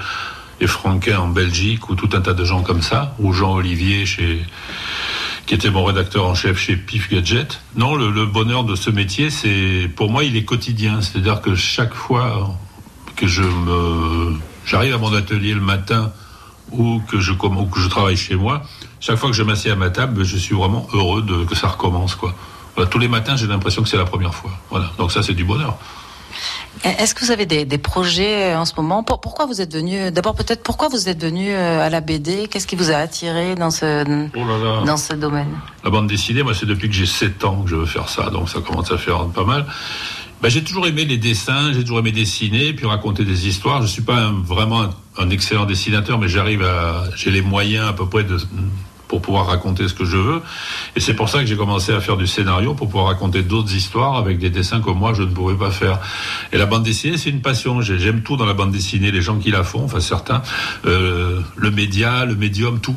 et 0.60 0.68
Franquin 0.68 1.18
en 1.18 1.28
Belgique, 1.28 1.90
ou 1.90 1.96
tout 1.96 2.10
un 2.12 2.20
tas 2.20 2.34
de 2.34 2.44
gens 2.44 2.62
comme 2.62 2.80
ça, 2.80 3.16
ou 3.18 3.32
Jean 3.32 3.54
Olivier 3.54 4.06
chez 4.06 4.40
qui 5.46 5.54
était 5.54 5.70
mon 5.70 5.84
rédacteur 5.84 6.24
en 6.24 6.34
chef 6.34 6.58
chez 6.58 6.76
Pif 6.76 7.10
Gadget. 7.10 7.60
Non, 7.76 7.94
le, 7.94 8.26
bonheur 8.26 8.64
de 8.64 8.74
ce 8.76 8.90
métier, 8.90 9.30
c'est 9.30 9.90
pour 9.94 10.10
moi, 10.10 10.24
il 10.24 10.36
est 10.36 10.44
quotidien. 10.44 11.02
C'est-à-dire 11.02 11.40
que 11.40 11.54
chaque 11.54 11.94
fois 11.94 12.56
que 13.16 13.26
je 13.26 13.42
me, 13.42 14.36
j'arrive 14.64 14.94
à 14.94 14.98
mon 14.98 15.12
atelier 15.12 15.54
le 15.54 15.60
matin 15.60 16.12
ou 16.72 17.00
que 17.08 17.20
je 17.20 17.32
ou 17.32 17.66
que 17.66 17.80
je 17.80 17.88
travaille 17.88 18.16
chez 18.16 18.36
moi, 18.36 18.62
chaque 19.00 19.16
fois 19.16 19.28
que 19.28 19.36
je 19.36 19.42
m'assieds 19.42 19.70
à 19.70 19.76
ma 19.76 19.90
table, 19.90 20.24
je 20.24 20.36
suis 20.36 20.54
vraiment 20.54 20.86
heureux 20.94 21.22
de 21.22 21.44
que 21.44 21.54
ça 21.54 21.68
recommence, 21.68 22.14
quoi. 22.14 22.34
tous 22.90 22.98
les 22.98 23.08
matins, 23.08 23.36
j'ai 23.36 23.46
l'impression 23.46 23.82
que 23.82 23.88
c'est 23.88 23.98
la 23.98 24.06
première 24.06 24.34
fois. 24.34 24.50
Voilà. 24.70 24.90
Donc 24.98 25.12
ça, 25.12 25.22
c'est 25.22 25.34
du 25.34 25.44
bonheur. 25.44 25.78
Est-ce 26.82 27.14
que 27.14 27.24
vous 27.24 27.30
avez 27.30 27.46
des, 27.46 27.78
projets 27.78 28.52
euh, 28.52 28.58
en 28.58 28.64
ce 28.64 28.74
moment 28.76 29.02
Pourquoi 29.02 29.46
vous 29.46 29.60
êtes 29.60 29.74
venu 29.74 30.10
D'abord, 30.10 30.34
peut-être 30.34 30.62
pourquoi 30.62 30.88
vous 30.88 31.08
êtes 31.08 31.22
venu 31.22 31.50
euh, 31.50 31.86
à 31.86 31.88
la 31.88 32.00
BD 32.00 32.46
Qu'est-ce 32.48 32.66
qui 32.66 32.76
vous 32.76 32.90
a 32.90 32.96
attiré 32.96 33.54
dans 33.54 33.70
ce 33.70 34.04
oh 34.36 34.84
dans 34.84 34.96
ce 34.96 35.14
domaine? 35.14 35.48
La 35.82 35.90
bande 35.90 36.06
dessinée, 36.06 36.42
moi, 36.42 36.54
c'est 36.54 36.66
depuis 36.66 36.88
que 36.88 36.94
j'ai 36.94 37.06
7 37.06 37.44
ans 37.44 37.62
que 37.62 37.70
je 37.70 37.76
veux 37.76 37.86
faire 37.86 38.08
ça, 38.08 38.30
donc 38.30 38.48
ça 38.48 38.60
commence 38.60 38.90
à 38.90 38.98
faire 38.98 39.26
pas 39.28 39.44
mal. 39.44 39.66
Ben, 40.42 40.50
j'ai 40.50 40.62
toujours 40.62 40.86
aimé 40.86 41.06
les 41.06 41.16
dessins, 41.16 41.72
j'ai 41.72 41.80
toujours 41.80 42.00
aimé 42.00 42.12
dessiner, 42.12 42.74
puis 42.74 42.84
raconter 42.86 43.24
des 43.24 43.48
histoires. 43.48 43.80
Je 43.80 43.86
suis 43.86 44.02
pas 44.02 44.30
vraiment 44.30 44.90
un 45.16 45.30
excellent 45.30 45.64
dessinateur, 45.64 46.18
mais 46.18 46.28
j'arrive 46.28 46.62
à, 46.62 47.04
j'ai 47.16 47.30
les 47.30 47.40
moyens 47.40 47.88
à 47.88 47.92
peu 47.94 48.06
près 48.06 48.24
de 48.24 48.36
pour 49.14 49.22
pouvoir 49.22 49.46
raconter 49.46 49.86
ce 49.86 49.94
que 49.94 50.04
je 50.04 50.16
veux. 50.16 50.42
Et 50.96 51.00
c'est 51.00 51.14
pour 51.14 51.28
ça 51.28 51.38
que 51.38 51.46
j'ai 51.46 51.56
commencé 51.56 51.92
à 51.92 52.00
faire 52.00 52.16
du 52.16 52.26
scénario 52.26 52.74
pour 52.74 52.88
pouvoir 52.88 53.06
raconter 53.06 53.44
d'autres 53.44 53.72
histoires 53.72 54.16
avec 54.16 54.40
des 54.40 54.50
dessins 54.50 54.80
que 54.80 54.90
moi 54.90 55.14
je 55.14 55.22
ne 55.22 55.28
pouvais 55.28 55.54
pas 55.54 55.70
faire. 55.70 56.00
Et 56.52 56.58
la 56.58 56.66
bande 56.66 56.82
dessinée, 56.82 57.16
c'est 57.16 57.30
une 57.30 57.40
passion. 57.40 57.80
J'aime 57.80 58.22
tout 58.22 58.36
dans 58.36 58.44
la 58.44 58.54
bande 58.54 58.72
dessinée, 58.72 59.12
les 59.12 59.22
gens 59.22 59.38
qui 59.38 59.52
la 59.52 59.62
font, 59.62 59.84
enfin 59.84 60.00
certains, 60.00 60.42
euh, 60.84 61.40
le 61.54 61.70
média, 61.70 62.24
le 62.24 62.34
médium, 62.34 62.80
tout. 62.80 62.96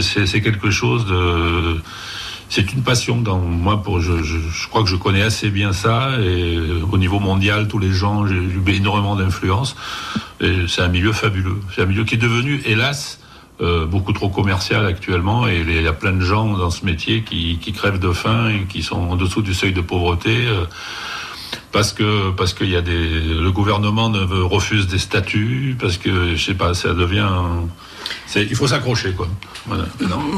C'est 0.00 0.40
quelque 0.40 0.70
chose 0.70 1.04
de 1.04 1.82
c'est 2.50 2.72
une 2.72 2.82
passion 2.82 3.20
dans 3.20 3.38
moi 3.38 3.82
pour 3.82 4.00
je, 4.00 4.22
je, 4.22 4.38
je, 4.38 4.68
crois 4.68 4.82
que 4.82 4.88
je 4.88 4.96
connais 4.96 5.20
assez 5.20 5.50
bien 5.50 5.74
ça 5.74 6.12
et 6.18 6.58
au 6.90 6.96
niveau 6.96 7.20
mondial 7.20 7.68
tous 7.68 7.78
les 7.78 7.92
gens 7.92 8.26
j'ai 8.26 8.36
eu 8.36 8.62
énormément 8.68 9.16
d'influence 9.16 9.76
et 10.40 10.66
c'est 10.66 10.80
un 10.80 10.88
milieu 10.88 11.12
fabuleux 11.12 11.60
c'est 11.74 11.82
un 11.82 11.84
milieu 11.84 12.04
qui 12.04 12.14
est 12.14 12.24
devenu 12.28 12.62
hélas 12.64 13.20
euh, 13.60 13.86
beaucoup 13.86 14.12
trop 14.12 14.28
commercial 14.28 14.86
actuellement 14.86 15.48
et 15.48 15.64
il 15.66 15.82
y 15.82 15.88
a 15.88 15.92
plein 15.92 16.12
de 16.12 16.20
gens 16.20 16.56
dans 16.56 16.70
ce 16.70 16.84
métier 16.84 17.22
qui, 17.22 17.58
crèvent 17.72 17.98
de 17.98 18.12
faim 18.12 18.50
et 18.50 18.66
qui 18.66 18.82
sont 18.82 19.00
en 19.00 19.16
dessous 19.16 19.42
du 19.42 19.52
seuil 19.52 19.72
de 19.72 19.80
pauvreté 19.80 20.46
euh, 20.46 20.64
parce 21.72 21.92
que 21.92 22.30
parce 22.30 22.54
y 22.60 22.76
a 22.76 22.82
des 22.82 23.08
le 23.08 23.50
gouvernement 23.50 24.10
ne 24.10 24.42
refuse 24.42 24.86
des 24.86 24.98
statuts 24.98 25.76
parce 25.78 25.98
que 25.98 26.36
je 26.36 26.44
sais 26.44 26.54
pas 26.54 26.72
ça 26.72 26.94
devient 26.94 27.28
il 28.36 28.54
faut 28.54 28.68
s'accrocher, 28.68 29.12
quoi. 29.12 29.28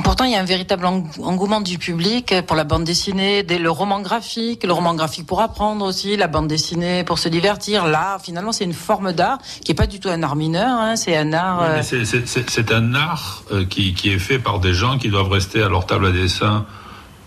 Pourtant, 0.02 0.24
il 0.24 0.32
y 0.32 0.34
a 0.34 0.40
un 0.40 0.44
véritable 0.44 0.86
engouement 0.86 1.60
du 1.60 1.78
public 1.78 2.34
pour 2.46 2.56
la 2.56 2.64
bande 2.64 2.84
dessinée, 2.84 3.42
le 3.42 3.70
roman 3.70 4.00
graphique, 4.00 4.64
le 4.64 4.72
roman 4.72 4.94
graphique 4.94 5.26
pour 5.26 5.40
apprendre 5.40 5.84
aussi, 5.84 6.16
la 6.16 6.26
bande 6.26 6.48
dessinée 6.48 7.04
pour 7.04 7.18
se 7.18 7.28
divertir. 7.28 7.86
Là, 7.86 8.18
finalement, 8.22 8.52
c'est 8.52 8.64
une 8.64 8.72
forme 8.72 9.12
d'art 9.12 9.38
qui 9.64 9.72
est 9.72 9.74
pas 9.74 9.86
du 9.86 10.00
tout 10.00 10.08
un 10.08 10.22
art 10.22 10.36
mineur. 10.36 10.78
Hein, 10.80 10.96
c'est 10.96 11.16
un 11.16 11.32
art. 11.32 11.62
Euh, 11.62 11.82
c'est 11.82 12.72
un 12.72 12.94
art 12.94 13.44
euh, 13.52 13.64
qui, 13.64 13.94
qui, 13.94 14.10
est 14.10 14.18
fait 14.18 14.38
par 14.38 14.58
des 14.58 14.74
gens 14.74 14.98
qui 14.98 15.08
doivent 15.08 15.30
rester 15.30 15.62
à 15.62 15.68
leur 15.68 15.86
table 15.86 16.06
à 16.06 16.10
dessin. 16.10 16.66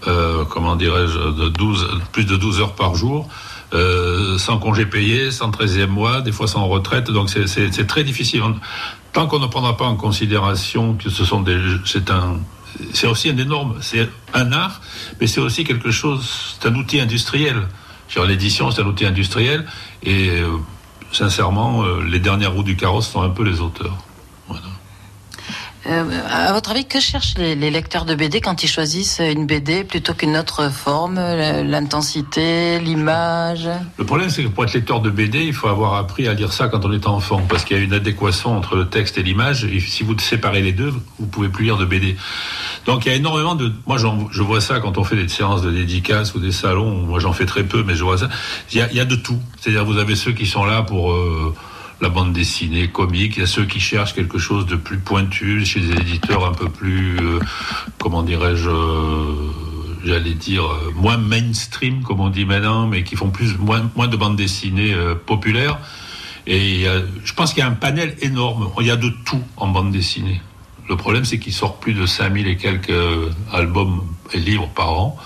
Euh, 0.08 0.44
comment 0.46 0.76
dirais-je, 0.76 1.18
de 1.18 1.50
12, 1.50 1.88
plus 2.12 2.26
de 2.26 2.36
12 2.36 2.60
heures 2.60 2.76
par 2.76 2.96
jour. 2.96 3.28
Euh, 3.74 4.38
sans 4.38 4.60
congé 4.60 4.86
payé, 4.86 5.32
sans 5.32 5.50
13e 5.50 5.88
mois, 5.88 6.22
des 6.22 6.32
fois 6.32 6.48
sans 6.48 6.68
retraite. 6.68 7.10
Donc 7.10 7.30
c'est 7.30 7.88
très 7.88 8.04
difficile 8.04 8.44
tant 9.14 9.28
qu'on 9.28 9.40
ne 9.40 9.48
prendra 9.48 9.78
pas 9.78 9.86
en 9.86 9.96
considération 9.96 10.96
que 10.96 11.10
ce 11.10 11.24
sont 11.24 11.42
des, 11.42 11.58
c'est 11.86 12.10
un, 12.10 12.40
c'est 12.94 13.08
aussi 13.08 13.30
un 13.30 13.38
énorme, 13.38 13.78
c'est 13.80 14.10
un 14.34 14.52
art, 14.52 14.82
mais 15.22 15.28
c'est 15.28 15.40
aussi 15.40 15.64
quelque 15.64 15.92
chose, 15.92 16.58
c'est 16.60 16.68
un 16.68 16.76
outil 16.76 17.00
industriel. 17.00 17.68
L'édition, 18.28 18.70
c'est 18.70 18.84
un 18.84 18.86
outil 18.86 19.08
industriel, 19.08 19.66
et 20.04 20.30
euh, 20.30 20.58
sincèrement, 21.12 21.84
euh, 21.84 22.04
les 22.04 22.20
dernières 22.20 22.54
roues 22.54 22.62
du 22.62 22.76
carrosse 22.76 23.10
sont 23.10 23.24
un 23.24 23.30
peu 23.30 23.44
les 23.44 23.60
auteurs. 23.60 23.98
Euh, 25.86 26.04
à 26.30 26.54
votre 26.54 26.72
avis, 26.72 26.86
que 26.86 27.00
cherchent 27.00 27.36
les, 27.38 27.56
lecteurs 27.56 28.06
de 28.06 28.16
BD 28.16 28.40
quand 28.40 28.64
ils 28.64 28.68
choisissent 28.68 29.20
une 29.20 29.46
BD 29.46 29.84
plutôt 29.84 30.14
qu'une 30.14 30.38
autre 30.38 30.72
forme 30.72 31.16
L'intensité, 31.16 32.80
l'image? 32.80 33.68
Le 33.98 34.06
problème, 34.06 34.30
c'est 34.30 34.44
que 34.44 34.48
pour 34.48 34.64
être 34.64 34.74
lecteur 34.74 35.02
de 35.02 35.10
BD, 35.10 35.44
il 35.44 35.54
faut 35.54 35.68
avoir 35.68 35.96
appris 35.96 36.28
à 36.28 36.34
lire 36.34 36.54
ça 36.54 36.68
quand 36.70 36.86
on 36.86 36.92
est 36.92 37.08
enfant, 37.08 37.42
parce 37.50 37.66
qu'il 37.66 37.78
y 37.78 37.80
a 37.80 37.84
une 37.84 37.94
adéquation 37.94 38.56
entre 38.56 38.76
le 38.76 38.88
texte 38.88 39.18
et 39.18 39.24
l'image, 39.24 39.66
et 39.66 39.80
si 39.80 40.04
vous 40.04 40.18
séparez 40.18 40.62
les 40.62 40.72
deux, 40.72 40.94
vous 41.20 41.26
pouvez 41.26 41.50
plus 41.50 41.66
lire 41.66 41.78
de 41.78 41.86
BD. 41.86 42.16
Donc 42.86 43.06
il 43.06 43.10
y 43.10 43.12
a 43.12 43.16
énormément 43.16 43.56
de... 43.56 43.72
Moi, 43.86 43.98
je 43.98 44.42
vois 44.42 44.62
ça 44.62 44.80
quand 44.80 44.98
on 44.98 45.04
fait 45.04 45.16
des 45.16 45.28
séances 45.28 45.62
de 45.62 45.72
dédicaces 45.72 46.34
ou 46.36 46.40
des 46.40 46.52
salons, 46.52 47.06
moi 47.06 47.20
j'en 47.20 47.34
fais 47.34 47.46
très 47.46 47.64
peu, 47.64 47.84
mais 47.84 47.96
je 47.96 48.04
vois 48.04 48.18
ça. 48.18 48.30
Il 48.72 48.78
y 48.78 48.82
a, 48.82 48.90
il 48.90 48.98
y 48.98 49.02
a 49.02 49.06
de 49.06 49.16
tout. 49.16 49.40
C'est-à-dire, 49.60 49.86
vous 49.86 49.98
avez 49.98 50.16
ceux 50.16 50.32
qui 50.32 50.46
sont 50.46 50.66
là 50.66 50.82
pour... 50.82 51.12
Euh, 51.12 51.54
la 52.02 52.10
bande 52.10 52.34
dessinée, 52.34 52.90
comique. 52.90 53.38
Il 53.38 53.40
y 53.42 53.44
a 53.44 53.48
ceux 53.48 53.66
qui 53.66 53.80
cherchent 53.80 54.14
quelque 54.14 54.38
chose 54.38 54.66
de 54.66 54.76
plus 54.76 54.98
pointu, 54.98 55.66
chez 55.66 55.80
des 55.80 55.94
éditeurs 55.94 56.46
un 56.46 56.54
peu 56.54 56.70
plus, 56.70 57.18
euh, 57.18 57.40
comment 58.00 58.24
dirais-je, 58.24 58.70
euh, 58.70 59.34
j'allais 60.04 60.34
dire, 60.34 60.66
euh, 60.66 60.92
moins 60.96 61.18
mainstream, 61.18 62.04
comme 62.04 62.20
on 62.20 62.30
dit 62.30 62.46
maintenant, 62.46 62.88
mais 62.88 63.04
qui 63.04 63.16
font 63.16 63.30
plus, 63.30 63.58
moins, 63.58 63.90
moins 63.96 64.08
de 64.08 64.18
bandes 64.18 64.36
dessinées 64.36 64.96
populaires. 65.26 65.80
Et 66.46 66.86
je 67.24 67.34
pense 67.34 67.54
qu'il 67.54 67.60
y 67.60 67.64
a 67.64 67.68
un 67.68 67.72
panel 67.72 68.18
énorme. 68.22 68.70
Il 68.82 68.86
y 68.86 68.92
a 68.92 68.98
de 68.98 69.10
tout 69.24 69.42
en 69.56 69.70
bande 69.70 69.92
dessinée. 69.92 70.42
Le 70.90 70.98
problème, 70.98 71.24
c'est 71.24 71.40
qu'il 71.40 71.54
sort 71.54 71.78
plus 71.78 71.94
de 71.94 72.06
5000 72.06 72.48
et 72.48 72.58
quelques 72.58 72.92
albums 73.54 74.04
et 74.34 74.40
livres 74.40 74.70
par 74.76 74.92
an, 74.92 75.18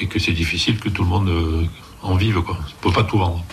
et 0.00 0.06
que 0.06 0.18
c'est 0.18 0.32
difficile 0.32 0.78
que 0.78 0.88
tout 0.88 1.02
le 1.02 1.08
monde 1.08 1.68
en 2.02 2.14
vive, 2.14 2.40
quoi. 2.42 2.56
On 2.60 2.88
peut 2.88 2.94
pas 2.94 3.04
tout 3.04 3.18
vendre. 3.18 3.44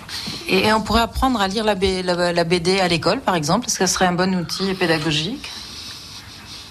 Et 0.47 0.71
on 0.73 0.81
pourrait 0.81 1.01
apprendre 1.01 1.39
à 1.41 1.47
lire 1.47 1.63
la, 1.63 1.75
BD 1.75 2.79
à 2.79 2.87
l'école, 2.87 3.21
par 3.21 3.35
exemple 3.35 3.65
Est-ce 3.67 3.79
que 3.79 3.85
ce 3.87 3.93
serait 3.93 4.05
un 4.05 4.13
bon 4.13 4.33
outil 4.35 4.73
pédagogique? 4.73 5.49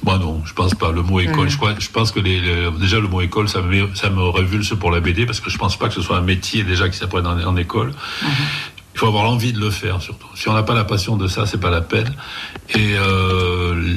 Moi 0.04 0.18
non, 0.18 0.42
je 0.44 0.52
pense 0.52 0.74
pas. 0.74 0.92
Le 0.92 1.02
mot 1.02 1.18
école, 1.18 1.48
je, 1.48 1.56
crois, 1.56 1.74
je 1.78 1.88
pense 1.88 2.12
que 2.12 2.20
déjà 2.20 3.00
le 3.00 3.08
mot 3.08 3.22
école, 3.22 3.48
ça 3.48 3.62
me, 3.62 3.94
ça 3.94 4.10
me 4.10 4.22
révulse 4.28 4.74
pour 4.78 4.90
la 4.90 5.00
BD 5.00 5.24
parce 5.24 5.40
que 5.40 5.48
je 5.48 5.56
pense 5.56 5.78
pas 5.78 5.88
que 5.88 5.94
ce 5.94 6.02
soit 6.02 6.18
un 6.18 6.22
métier 6.22 6.62
déjà 6.62 6.88
qui 6.90 6.98
s'apprenne 6.98 7.26
en, 7.26 7.56
école. 7.56 7.88
Mhm. 8.22 8.28
Il 8.94 9.00
faut 9.00 9.06
avoir 9.06 9.24
l'envie 9.24 9.52
de 9.52 9.58
le 9.58 9.70
faire 9.70 10.02
surtout. 10.02 10.28
Si 10.34 10.48
on 10.48 10.52
n'a 10.52 10.62
pas 10.62 10.74
la 10.74 10.84
passion 10.84 11.16
de 11.16 11.26
ça, 11.26 11.46
c'est 11.46 11.58
pas 11.58 11.70
la 11.70 11.80
peine. 11.80 12.14
Et 12.74 12.94
euh, 12.96 13.96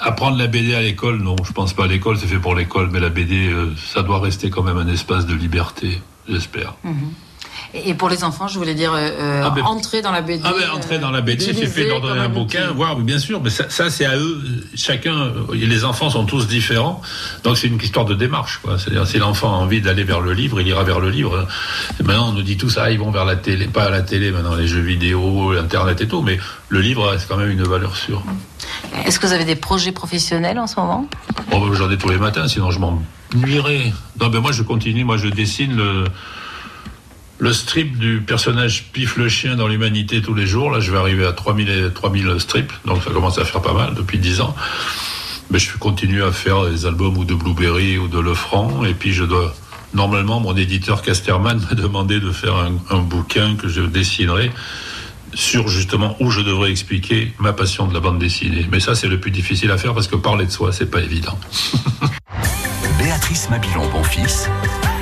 apprendre 0.00 0.38
la 0.38 0.46
BD 0.46 0.74
à 0.74 0.80
l'école, 0.80 1.18
non, 1.18 1.36
je 1.44 1.52
pense 1.52 1.74
pas. 1.74 1.86
L'école, 1.86 2.18
c'est 2.18 2.26
fait 2.26 2.38
pour 2.38 2.54
l'école, 2.54 2.88
mais 2.90 2.98
la 2.98 3.10
BD, 3.10 3.48
euh, 3.48 3.74
ça 3.76 4.02
doit 4.02 4.18
rester 4.20 4.48
quand 4.50 4.62
même 4.62 4.78
un 4.78 4.88
espace 4.88 5.26
de 5.26 5.34
liberté 5.34 6.00
j'espère. 6.28 6.74
Mhm. 6.84 7.14
Et 7.74 7.92
pour 7.92 8.08
les 8.08 8.24
enfants, 8.24 8.48
je 8.48 8.58
voulais 8.58 8.74
dire, 8.74 8.92
euh, 8.94 9.10
euh, 9.20 9.42
ah 9.44 9.50
ben, 9.50 9.62
entrer 9.62 10.00
dans 10.00 10.10
la 10.10 10.22
BD. 10.22 10.42
Ah 10.44 10.52
ben, 10.58 10.70
entrer 10.70 10.98
dans 10.98 11.10
la 11.10 11.20
BD, 11.20 11.44
c'est 11.44 11.66
fait 11.66 11.86
leur 11.86 12.00
donner 12.00 12.20
un 12.20 12.28
bouquin, 12.28 12.70
voir, 12.72 12.96
bien 12.96 13.18
sûr, 13.18 13.42
mais 13.42 13.50
ça, 13.50 13.90
c'est 13.90 14.06
à 14.06 14.16
eux, 14.16 14.42
chacun, 14.74 15.32
les 15.52 15.84
enfants 15.84 16.08
sont 16.08 16.24
tous 16.24 16.46
différents, 16.46 17.02
donc 17.44 17.58
c'est 17.58 17.66
une 17.66 17.76
histoire 17.76 18.06
de 18.06 18.14
démarche. 18.14 18.60
C'est-à-dire, 18.78 19.06
si 19.06 19.18
l'enfant 19.18 19.52
a 19.52 19.56
envie 19.58 19.82
d'aller 19.82 20.04
vers 20.04 20.20
le 20.20 20.32
livre, 20.32 20.60
il 20.60 20.68
ira 20.68 20.82
vers 20.82 21.00
le 21.00 21.10
livre. 21.10 21.46
Maintenant, 22.02 22.30
on 22.30 22.32
nous 22.32 22.42
dit 22.42 22.56
tous, 22.56 22.78
ah, 22.78 22.90
ils 22.90 22.98
vont 22.98 23.10
vers 23.10 23.26
la 23.26 23.36
télé, 23.36 23.66
pas 23.66 23.84
à 23.84 23.90
la 23.90 24.00
télé, 24.00 24.30
maintenant, 24.30 24.54
les 24.54 24.66
jeux 24.66 24.80
vidéo, 24.80 25.52
Internet 25.52 26.00
et 26.00 26.08
tout, 26.08 26.22
mais 26.22 26.38
le 26.70 26.80
livre, 26.80 27.16
c'est 27.18 27.28
quand 27.28 27.36
même 27.36 27.50
une 27.50 27.64
valeur 27.64 27.96
sûre. 27.96 28.22
Est-ce 29.04 29.18
que 29.18 29.26
vous 29.26 29.32
avez 29.32 29.44
des 29.44 29.56
projets 29.56 29.92
professionnels 29.92 30.58
en 30.58 30.66
ce 30.66 30.80
moment? 30.80 31.06
Oh, 31.52 31.60
ben, 31.60 31.74
J'en 31.74 31.90
ai 31.90 31.98
tous 31.98 32.08
les 32.08 32.18
matins, 32.18 32.48
sinon 32.48 32.70
je 32.70 32.78
m'en 32.78 33.02
nuirais. 33.34 33.92
Non, 34.20 34.28
ben 34.28 34.40
moi, 34.40 34.52
je 34.52 34.62
continue, 34.62 35.04
moi, 35.04 35.18
je 35.18 35.28
dessine 35.28 35.76
le 35.76 36.04
le 37.38 37.52
strip 37.52 37.98
du 37.98 38.20
personnage 38.20 38.84
Pif 38.92 39.16
le 39.16 39.28
chien 39.28 39.54
dans 39.56 39.68
l'humanité 39.68 40.20
tous 40.22 40.34
les 40.34 40.46
jours. 40.46 40.70
Là, 40.70 40.80
je 40.80 40.90
vais 40.90 40.98
arriver 40.98 41.24
à 41.26 41.32
3000, 41.32 41.68
et- 41.68 41.92
3000 41.92 42.34
strips, 42.38 42.72
donc 42.84 43.02
ça 43.04 43.10
commence 43.10 43.38
à 43.38 43.44
faire 43.44 43.62
pas 43.62 43.74
mal 43.74 43.94
depuis 43.94 44.18
10 44.18 44.40
ans. 44.40 44.54
Mais 45.50 45.58
je 45.58 45.76
continue 45.78 46.22
à 46.22 46.32
faire 46.32 46.64
des 46.66 46.84
albums 46.84 47.16
ou 47.16 47.24
de 47.24 47.34
Blueberry 47.34 47.96
ou 47.96 48.08
de 48.08 48.18
Lefranc, 48.18 48.84
et 48.84 48.94
puis 48.94 49.12
je 49.12 49.24
dois. 49.24 49.54
Normalement, 49.94 50.38
mon 50.40 50.54
éditeur 50.54 51.00
Casterman 51.00 51.60
m'a 51.70 51.74
demandé 51.74 52.20
de 52.20 52.30
faire 52.32 52.56
un, 52.56 52.72
un 52.90 52.98
bouquin 52.98 53.54
que 53.56 53.68
je 53.68 53.80
dessinerai 53.80 54.50
sur 55.34 55.68
justement 55.68 56.16
où 56.20 56.30
je 56.30 56.40
devrais 56.40 56.70
expliquer 56.70 57.32
ma 57.38 57.52
passion 57.52 57.86
de 57.86 57.94
la 57.94 58.00
bande 58.00 58.18
dessinée. 58.18 58.66
Mais 58.72 58.80
ça, 58.80 58.94
c'est 58.94 59.08
le 59.08 59.20
plus 59.20 59.30
difficile 59.30 59.70
à 59.70 59.78
faire 59.78 59.94
parce 59.94 60.08
que 60.08 60.16
parler 60.16 60.44
de 60.46 60.50
soi, 60.50 60.72
c'est 60.72 60.90
pas 60.90 61.00
évident. 61.00 61.38
Béatrice 62.98 63.48
Mabilon-Bonfils 63.50 64.48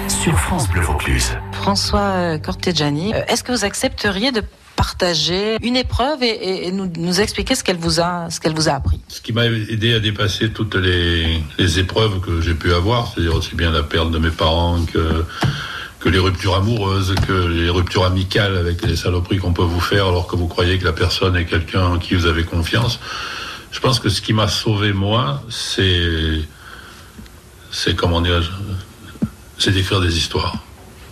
sur 0.08 0.38
France 0.38 0.68
Bleu 0.68 0.82
Vaucluse. 0.82 1.36
François 1.66 1.98
euh, 1.98 2.38
Cortegiani, 2.38 3.12
euh, 3.12 3.24
est-ce 3.26 3.42
que 3.42 3.50
vous 3.50 3.64
accepteriez 3.64 4.30
de 4.30 4.40
partager 4.76 5.56
une 5.62 5.74
épreuve 5.74 6.22
et, 6.22 6.70
nous, 6.70 7.20
expliquer 7.20 7.56
ce 7.56 7.64
qu'elle 7.64 7.76
vous 7.76 7.98
a, 7.98 8.30
ce 8.30 8.38
qu'elle 8.38 8.54
vous 8.54 8.68
a 8.68 8.72
appris? 8.74 9.00
Ce 9.08 9.20
qui 9.20 9.32
m'a 9.32 9.46
aidé 9.46 9.92
à 9.92 9.98
dépasser 9.98 10.50
toutes 10.50 10.76
les, 10.76 11.40
épreuves 11.80 12.20
que 12.20 12.40
j'ai 12.40 12.54
pu 12.54 12.72
avoir, 12.72 13.08
c'est-à-dire 13.08 13.34
aussi 13.34 13.56
bien 13.56 13.72
la 13.72 13.82
perte 13.82 14.12
de 14.12 14.18
mes 14.18 14.30
parents 14.30 14.78
que, 14.84 16.08
les 16.08 16.20
ruptures 16.20 16.54
amoureuses, 16.54 17.16
que 17.26 17.32
les 17.32 17.68
ruptures 17.68 18.04
amicales 18.04 18.56
avec 18.56 18.86
les 18.86 18.94
saloperies 18.94 19.38
qu'on 19.38 19.52
peut 19.52 19.64
vous 19.64 19.80
faire 19.80 20.06
alors 20.06 20.28
que 20.28 20.36
vous 20.36 20.46
croyez 20.46 20.78
que 20.78 20.84
la 20.84 20.92
personne 20.92 21.34
est 21.34 21.46
quelqu'un 21.46 21.84
en 21.84 21.98
qui 21.98 22.14
vous 22.14 22.26
avez 22.26 22.44
confiance. 22.44 23.00
Je 23.72 23.80
pense 23.80 23.98
que 23.98 24.08
ce 24.08 24.22
qui 24.22 24.32
m'a 24.32 24.46
sauvé 24.46 24.92
moi, 24.92 25.42
c'est, 25.50 26.42
c'est 27.72 27.96
comment 27.96 28.22
c'est 29.58 29.72
d'écrire 29.72 30.00
des 30.00 30.16
histoires. 30.16 30.62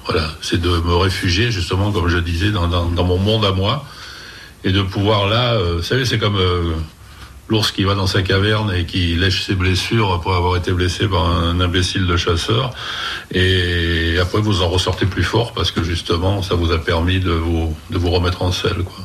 Voilà, 0.07 0.29
c'est 0.43 0.61
de 0.61 0.69
me 0.69 0.95
réfugier 0.97 1.51
justement, 1.51 1.91
comme 1.91 2.09
je 2.09 2.19
disais, 2.19 2.51
dans, 2.51 2.69
dans, 2.69 2.87
dans 2.87 3.05
mon 3.05 3.19
monde 3.19 3.45
à 3.45 3.53
moi, 3.53 3.87
et 4.63 4.73
de 4.73 4.83
pouvoir 4.83 5.29
là, 5.29 5.55
euh, 5.55 5.77
vous 5.77 5.83
savez, 5.83 6.05
c'est 6.05 6.19
comme 6.19 6.37
euh, 6.37 6.73
l'ours 7.49 7.71
qui 7.71 7.85
va 7.85 7.95
dans 7.95 8.07
sa 8.07 8.23
caverne 8.23 8.73
et 8.75 8.85
qui 8.85 9.15
lèche 9.17 9.45
ses 9.45 9.55
blessures 9.55 10.13
après 10.13 10.35
avoir 10.35 10.57
été 10.57 10.73
blessé 10.73 11.09
par 11.09 11.25
un 11.25 11.59
imbécile 11.61 12.07
de 12.07 12.17
chasseur, 12.17 12.73
et 13.33 14.17
après 14.21 14.41
vous 14.41 14.63
en 14.63 14.69
ressortez 14.69 15.07
plus 15.07 15.25
fort 15.25 15.53
parce 15.53 15.71
que 15.71 15.83
justement, 15.83 16.43
ça 16.43 16.55
vous 16.55 16.71
a 16.73 16.79
permis 16.79 17.21
de 17.21 17.33
vous, 17.33 17.75
de 17.91 17.99
vous 17.99 18.11
remettre 18.11 18.43
en 18.43 18.53
selle, 18.53 18.83
quoi. 18.85 19.05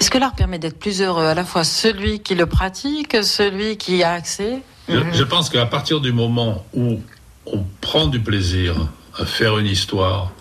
Est-ce 0.00 0.10
que 0.10 0.18
l'art 0.18 0.34
permet 0.34 0.58
d'être 0.58 0.78
plus 0.78 1.00
heureux 1.00 1.24
à 1.24 1.34
la 1.34 1.44
fois 1.44 1.64
celui 1.64 2.20
qui 2.20 2.34
le 2.34 2.46
pratique, 2.46 3.16
celui 3.22 3.76
qui 3.76 3.98
y 3.98 4.02
a 4.02 4.12
accès? 4.12 4.60
Je, 4.88 4.98
je 5.12 5.22
pense 5.22 5.48
qu'à 5.48 5.66
partir 5.66 6.00
du 6.00 6.12
moment 6.12 6.66
où 6.74 7.00
on 7.46 7.64
prend 7.80 8.06
du 8.06 8.20
plaisir 8.20 8.74
à 9.18 9.24
faire 9.24 9.58
une 9.58 9.66
histoire, 9.66 10.32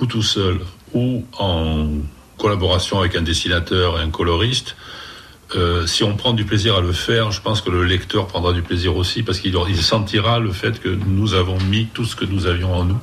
ou 0.00 0.06
tout 0.06 0.22
seul, 0.22 0.60
ou 0.94 1.24
en 1.38 1.88
collaboration 2.38 3.00
avec 3.00 3.16
un 3.16 3.22
dessinateur 3.22 3.98
et 3.98 4.02
un 4.02 4.10
coloriste, 4.10 4.76
euh, 5.54 5.86
si 5.86 6.02
on 6.02 6.16
prend 6.16 6.32
du 6.32 6.44
plaisir 6.44 6.76
à 6.76 6.80
le 6.80 6.92
faire, 6.92 7.30
je 7.30 7.40
pense 7.40 7.60
que 7.60 7.70
le 7.70 7.84
lecteur 7.84 8.26
prendra 8.26 8.52
du 8.52 8.62
plaisir 8.62 8.96
aussi, 8.96 9.22
parce 9.22 9.38
qu'il 9.38 9.56
il 9.68 9.82
sentira 9.82 10.40
le 10.40 10.50
fait 10.52 10.80
que 10.80 10.88
nous 10.88 11.34
avons 11.34 11.58
mis 11.60 11.86
tout 11.86 12.04
ce 12.04 12.16
que 12.16 12.24
nous 12.24 12.46
avions 12.46 12.74
en 12.74 12.84
nous 12.84 12.98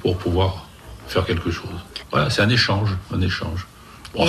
pour 0.00 0.16
pouvoir 0.16 0.66
faire 1.08 1.24
quelque 1.24 1.50
chose. 1.50 1.70
Voilà, 2.10 2.30
c'est 2.30 2.42
un 2.42 2.48
échange, 2.48 2.96
un 3.12 3.20
échange. 3.20 3.66
Bon, 4.14 4.26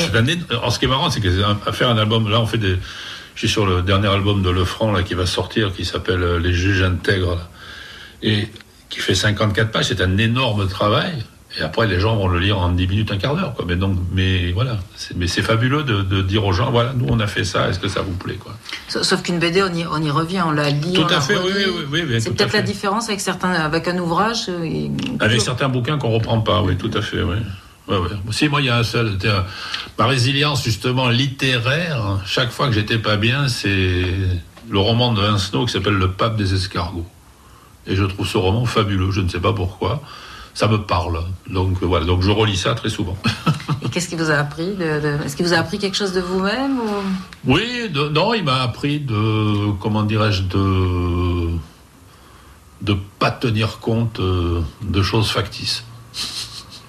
alors, 0.50 0.72
ce 0.72 0.80
qui 0.80 0.86
est 0.86 0.88
marrant, 0.88 1.10
c'est 1.10 1.20
que 1.20 1.30
à 1.68 1.72
faire 1.74 1.90
un 1.90 1.98
album, 1.98 2.30
là, 2.30 2.40
on 2.40 2.46
fait 2.46 2.58
des. 2.58 2.78
Je 3.36 3.40
suis 3.40 3.50
sur 3.50 3.66
le 3.66 3.82
dernier 3.82 4.08
album 4.08 4.42
de 4.44 4.50
Lefranc 4.50 4.92
là 4.92 5.04
qui 5.04 5.16
va 5.16 5.26
sortir, 5.26 5.74
qui 5.74 5.86
s'appelle 5.86 6.22
euh, 6.22 6.40
Les 6.40 6.54
juges 6.54 6.84
intègres, 6.84 7.36
là, 7.36 7.50
et 8.22 8.48
qui 8.94 9.00
fait 9.00 9.16
54 9.16 9.72
pages. 9.72 9.86
C'est 9.88 10.02
un 10.02 10.18
énorme 10.18 10.68
travail. 10.68 11.14
Et 11.60 11.62
après, 11.62 11.86
les 11.88 12.00
gens 12.00 12.16
vont 12.16 12.28
le 12.28 12.40
lire 12.40 12.58
en 12.58 12.70
10 12.70 12.88
minutes, 12.88 13.12
un 13.12 13.18
quart 13.18 13.36
d'heure. 13.36 13.54
Quoi. 13.54 13.66
Mais 13.68 13.76
donc, 13.76 13.96
mais 14.12 14.52
voilà, 14.54 14.78
c'est, 14.96 15.16
mais 15.16 15.28
c'est 15.28 15.44
fabuleux 15.44 15.84
de, 15.84 16.02
de 16.02 16.22
dire 16.24 16.44
aux 16.46 16.52
gens, 16.54 16.72
voilà, 16.72 16.94
nous 16.96 17.06
on 17.10 17.20
a 17.20 17.28
fait 17.28 17.44
ça. 17.44 17.70
Est-ce 17.70 17.78
que 17.78 17.88
ça 17.88 18.02
vous 18.02 18.14
plaît, 18.14 18.36
quoi? 18.36 18.54
Sauf 18.88 19.22
qu'une 19.22 19.38
BD, 19.38 19.62
on 19.62 19.72
y, 19.74 19.86
on 19.86 20.02
y 20.02 20.10
revient, 20.10 20.42
on 20.48 20.52
la 20.52 20.72
lit. 20.72 20.94
Tout 20.94 21.06
à 21.14 21.22
fait, 21.22 21.38
oui, 21.38 21.52
oui, 21.92 22.04
oui, 22.10 22.16
C'est 22.22 22.30
tout 22.30 22.36
peut-être 22.36 22.54
la 22.54 22.64
différence 22.64 23.08
avec 23.10 23.22
certains, 23.22 23.52
avec 23.52 23.88
un 23.88 23.98
ouvrage. 24.00 24.46
euh, 24.50 24.64
et- 24.64 24.90
Avec 25.20 25.42
certains 25.42 25.70
bouquins 25.70 26.00
qu'on 26.00 26.10
reprend 26.10 26.40
pas, 26.42 26.62
oui, 26.64 26.76
tout 26.76 26.90
à 26.96 27.02
fait, 27.04 27.22
oui. 27.22 27.36
Ouais, 27.88 27.98
ouais. 27.98 28.10
Si, 28.32 28.48
moi, 28.50 28.62
il 28.62 28.66
y 28.66 28.70
a 28.70 28.78
un 28.78 28.84
seul. 28.84 29.18
un- 29.26 29.46
Ma 30.00 30.08
résilience, 30.08 30.64
justement, 30.64 31.10
littéraire, 31.10 32.20
chaque 32.26 32.50
fois 32.50 32.68
que 32.68 32.74
j'étais 32.74 32.98
pas 32.98 33.18
bien, 33.18 33.48
c'est 33.48 34.06
le 34.72 34.80
roman 34.80 35.14
de 35.14 35.22
Vincenot 35.22 35.66
qui 35.68 35.74
s'appelle 35.74 35.94
Le 35.96 36.10
pape 36.10 36.36
des 36.36 36.54
escargots. 36.56 37.06
Et 37.88 37.96
je 37.96 38.04
trouve 38.06 38.28
ce 38.28 38.38
roman 38.38 38.66
fabuleux, 38.66 39.12
je 39.12 39.22
ne 39.22 39.30
sais 39.30 39.40
pas 39.40 39.54
pourquoi. 39.54 40.02
Ça 40.54 40.68
me 40.68 40.78
parle. 40.78 41.24
Donc 41.50 41.82
euh, 41.82 41.86
voilà, 41.86 42.06
donc 42.06 42.22
je 42.22 42.30
relis 42.32 42.58
ça 42.58 42.76
très 42.76 42.90
souvent. 42.90 43.18
Et 43.84 43.90
qu'est-ce 43.90 44.08
qui 44.08 44.16
vous 44.16 44.30
a 44.32 44.36
appris 44.36 44.68
de- 44.76 45.00
de- 45.02 45.18
Est-ce 45.26 45.36
qu'il 45.36 45.46
vous 45.46 45.54
a 45.54 45.58
appris 45.58 45.80
quelque 45.80 45.98
chose 45.98 46.14
de 46.14 46.22
vous-même 46.22 46.80
ou... 46.80 47.52
Oui, 47.54 47.90
de- 47.90 48.08
non, 48.10 48.34
il 48.34 48.44
m'a 48.44 48.62
appris 48.62 49.00
de, 49.00 49.72
comment 49.82 50.04
dirais-je, 50.04 50.44
de 50.44 51.50
de 52.82 52.98
pas 53.18 53.32
tenir 53.32 53.80
compte 53.80 54.20
euh, 54.20 54.62
de 54.82 55.02
choses 55.02 55.30
factices. 55.32 55.84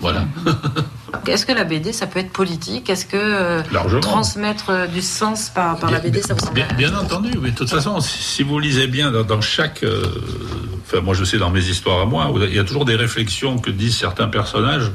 Voilà. 0.01 0.25
Est-ce 1.29 1.47
que 1.47 1.53
la 1.53 1.65
BD, 1.65 1.93
ça 1.95 2.07
peut 2.07 2.19
être 2.19 2.33
politique? 2.33 2.91
Est-ce 2.91 3.07
que 3.07 3.17
euh, 3.17 3.63
transmettre 4.03 4.69
euh, 4.69 4.87
du 4.87 5.01
sens 5.01 5.49
par, 5.49 5.79
par 5.79 5.91
la 5.91 5.99
BD, 6.01 6.21
ça 6.21 6.35
vous 6.35 6.41
semble 6.41 6.53
Bien, 6.55 6.67
bien 6.77 6.95
entendu, 6.99 7.31
mais 7.41 7.53
de 7.53 7.57
toute 7.57 7.71
façon, 7.71 8.01
si, 8.01 8.23
si 8.23 8.43
vous 8.43 8.59
lisez 8.59 8.87
bien 8.87 9.11
dans, 9.13 9.23
dans 9.23 9.41
chaque, 9.41 9.83
euh, 9.83 10.03
enfin 10.85 11.01
moi 11.01 11.15
je 11.15 11.25
sais 11.25 11.39
dans 11.39 11.51
mes 11.51 11.65
histoires 11.65 12.01
à 12.01 12.05
moi, 12.05 12.33
il 12.49 12.55
y 12.55 12.59
a 12.59 12.65
toujours 12.65 12.85
des 12.85 12.97
réflexions 12.97 13.59
que 13.59 13.71
disent 13.71 13.97
certains 13.97 14.29
personnages 14.29 14.91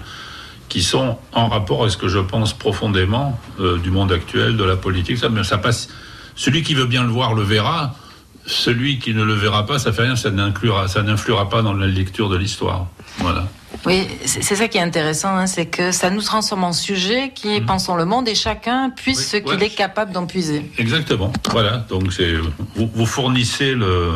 qui 0.69 0.84
sont 0.84 1.17
en 1.34 1.49
rapport 1.49 1.82
avec 1.82 1.91
ce 1.91 1.97
que 1.97 2.08
je 2.08 2.19
pense 2.19 2.54
profondément 2.54 3.38
euh, 3.60 3.78
du 3.80 3.91
monde 3.91 4.12
actuel, 4.12 4.56
de 4.56 4.63
la 4.63 4.75
politique. 4.75 5.17
Ça, 5.17 5.28
mais 5.30 5.43
ça 5.43 5.58
passe. 5.58 5.89
Celui 6.36 6.62
qui 6.62 6.75
veut 6.75 6.86
bien 6.86 7.04
le 7.04 7.10
voir 7.10 7.34
le 7.34 7.41
verra. 7.41 7.95
Celui 8.45 8.97
qui 8.97 9.13
ne 9.13 9.23
le 9.23 9.34
verra 9.34 9.65
pas, 9.65 9.78
ça 9.78 9.91
fait 9.91 10.04
rien, 10.04 10.15
ça 10.15 10.32
n'inclura, 10.32 10.88
ça 10.88 11.04
n'influera 11.04 11.49
pas 11.49 11.62
dans 11.62 11.73
la 11.73 11.86
lecture 11.86 12.30
de 12.30 12.38
l'histoire. 12.38 12.88
Voilà. 13.19 13.47
Oui, 13.86 14.08
c'est 14.25 14.56
ça 14.56 14.67
qui 14.67 14.80
est 14.80 14.82
intéressant, 14.82 15.36
hein, 15.36 15.45
c'est 15.45 15.67
que 15.67 15.91
ça 15.91 16.10
nous 16.10 16.21
transforme 16.21 16.63
en 16.63 16.73
sujet 16.73 17.32
qui 17.36 17.62
pensons 17.62 17.95
le 17.95 18.06
monde 18.06 18.28
et 18.28 18.34
chacun 18.34 18.89
puisse 18.89 19.30
ce 19.30 19.38
qu'il 19.38 19.58
ouais. 19.58 19.65
est 19.65 19.75
capable 19.75 20.13
d'en 20.13 20.25
puiser. 20.25 20.71
Exactement. 20.80 21.32
Voilà. 21.52 21.86
Donc 21.89 22.12
vous 22.75 23.06
fournissez 23.06 23.73
le. 23.75 24.12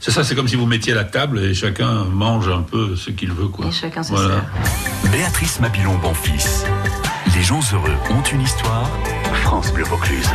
C'est 0.00 0.10
ça. 0.10 0.24
C'est 0.24 0.34
comme 0.34 0.48
si 0.48 0.56
vous 0.56 0.66
mettiez 0.66 0.94
la 0.94 1.04
table 1.04 1.38
et 1.40 1.54
chacun 1.54 2.04
mange 2.04 2.48
un 2.48 2.62
peu 2.62 2.96
ce 2.96 3.10
qu'il 3.10 3.32
veut, 3.32 3.48
quoi. 3.48 3.66
Et 3.66 3.72
chacun 3.72 4.02
se 4.02 4.12
Voilà. 4.12 4.34
sert. 4.34 5.10
Béatrice 5.10 5.60
Mabilon-Bonfils. 5.60 6.66
Les 7.34 7.42
gens 7.42 7.60
heureux 7.72 7.94
ont 8.10 8.22
une 8.22 8.40
histoire. 8.42 8.88
France 9.42 9.72
Bleu 9.72 9.84
Vaucluse. 9.84 10.28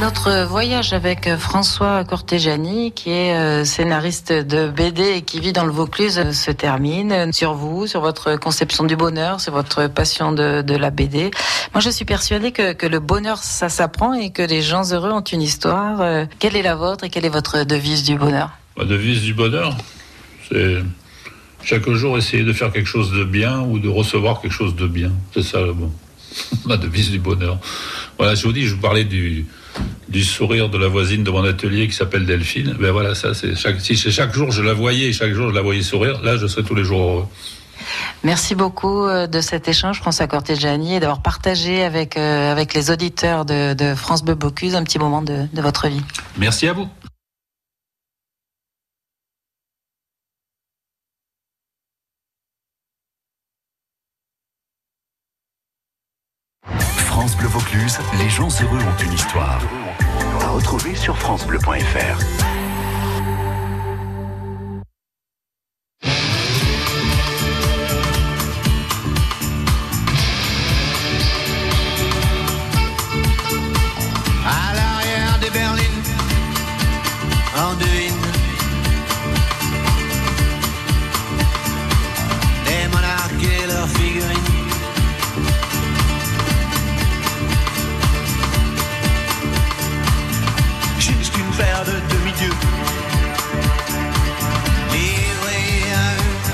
Notre 0.00 0.44
voyage 0.44 0.92
avec 0.92 1.28
François 1.36 2.04
Cortegiani, 2.04 2.92
qui 2.92 3.10
est 3.10 3.34
euh, 3.34 3.64
scénariste 3.64 4.32
de 4.32 4.68
BD 4.68 5.02
et 5.02 5.22
qui 5.22 5.40
vit 5.40 5.52
dans 5.52 5.64
le 5.64 5.72
Vaucluse, 5.72 6.18
euh, 6.18 6.32
se 6.32 6.52
termine 6.52 7.10
euh, 7.10 7.32
sur 7.32 7.54
vous, 7.54 7.88
sur 7.88 8.00
votre 8.00 8.36
conception 8.36 8.84
du 8.84 8.94
bonheur, 8.94 9.40
sur 9.40 9.52
votre 9.52 9.88
passion 9.88 10.30
de, 10.30 10.62
de 10.62 10.76
la 10.76 10.90
BD. 10.90 11.32
Moi, 11.74 11.80
je 11.80 11.90
suis 11.90 12.04
persuadée 12.04 12.52
que, 12.52 12.72
que 12.72 12.86
le 12.86 13.00
bonheur, 13.00 13.38
ça 13.38 13.68
s'apprend 13.68 14.12
et 14.12 14.30
que 14.30 14.42
les 14.42 14.62
gens 14.62 14.84
heureux 14.92 15.10
ont 15.10 15.22
une 15.22 15.42
histoire. 15.42 16.26
Quelle 16.38 16.56
est 16.56 16.62
la 16.62 16.76
vôtre 16.76 17.04
et 17.04 17.10
quelle 17.10 17.24
est 17.24 17.28
votre 17.30 17.64
devise 17.64 18.04
du 18.04 18.16
bonheur? 18.16 18.50
Ma 18.80 18.86
devise 18.86 19.20
du 19.20 19.34
bonheur, 19.34 19.76
c'est 20.48 20.78
chaque 21.62 21.86
jour 21.90 22.16
essayer 22.16 22.44
de 22.44 22.52
faire 22.54 22.72
quelque 22.72 22.86
chose 22.86 23.12
de 23.12 23.24
bien 23.24 23.60
ou 23.60 23.78
de 23.78 23.90
recevoir 23.90 24.40
quelque 24.40 24.54
chose 24.54 24.74
de 24.74 24.86
bien. 24.86 25.12
C'est 25.34 25.42
ça 25.42 25.60
le 25.60 25.74
bon. 25.74 25.92
Ma 26.64 26.78
devise 26.78 27.10
du 27.10 27.18
bonheur. 27.18 27.58
Voilà, 28.16 28.34
je 28.34 28.42
vous 28.46 28.54
dis, 28.54 28.66
je 28.66 28.76
vous 28.76 28.80
parlais 28.80 29.04
du, 29.04 29.44
du 30.08 30.24
sourire 30.24 30.70
de 30.70 30.78
la 30.78 30.88
voisine 30.88 31.24
de 31.24 31.30
mon 31.30 31.44
atelier 31.44 31.88
qui 31.88 31.94
s'appelle 31.94 32.24
Delphine. 32.24 32.74
Ben 32.80 32.90
voilà, 32.90 33.14
ça, 33.14 33.34
c'est 33.34 33.54
chaque, 33.54 33.82
si 33.82 33.98
c'est 33.98 34.10
chaque 34.10 34.32
jour 34.32 34.50
je 34.50 34.62
la 34.62 34.72
voyais 34.72 35.08
et 35.08 35.12
chaque 35.12 35.34
jour 35.34 35.50
je 35.50 35.54
la 35.54 35.60
voyais 35.60 35.82
sourire, 35.82 36.22
là 36.22 36.38
je 36.38 36.46
serais 36.46 36.62
tous 36.62 36.74
les 36.74 36.84
jours 36.84 37.02
heureux. 37.02 37.26
Merci 38.24 38.54
beaucoup 38.54 39.04
euh, 39.04 39.26
de 39.26 39.42
cet 39.42 39.68
échange, 39.68 39.98
François 39.98 40.26
Cortegiani, 40.26 40.96
et 40.96 41.00
d'avoir 41.00 41.20
partagé 41.20 41.82
avec, 41.82 42.16
euh, 42.16 42.50
avec 42.50 42.72
les 42.72 42.90
auditeurs 42.90 43.44
de, 43.44 43.74
de 43.74 43.94
France 43.94 44.24
Bleu 44.24 44.36
Bocuse 44.36 44.74
un 44.74 44.84
petit 44.84 44.98
moment 44.98 45.20
de, 45.20 45.46
de 45.52 45.60
votre 45.60 45.88
vie. 45.88 46.00
Merci 46.38 46.66
à 46.66 46.72
vous. 46.72 46.88
France 57.20 57.36
Bleu 57.36 57.48
Vaucluse, 57.48 57.98
les 58.18 58.30
gens 58.30 58.48
heureux 58.62 58.78
ont 58.78 59.04
une 59.04 59.12
histoire. 59.12 59.60
À 60.40 60.48
retrouver 60.48 60.94
sur 60.94 61.18
FranceBleu.fr. 61.18 62.69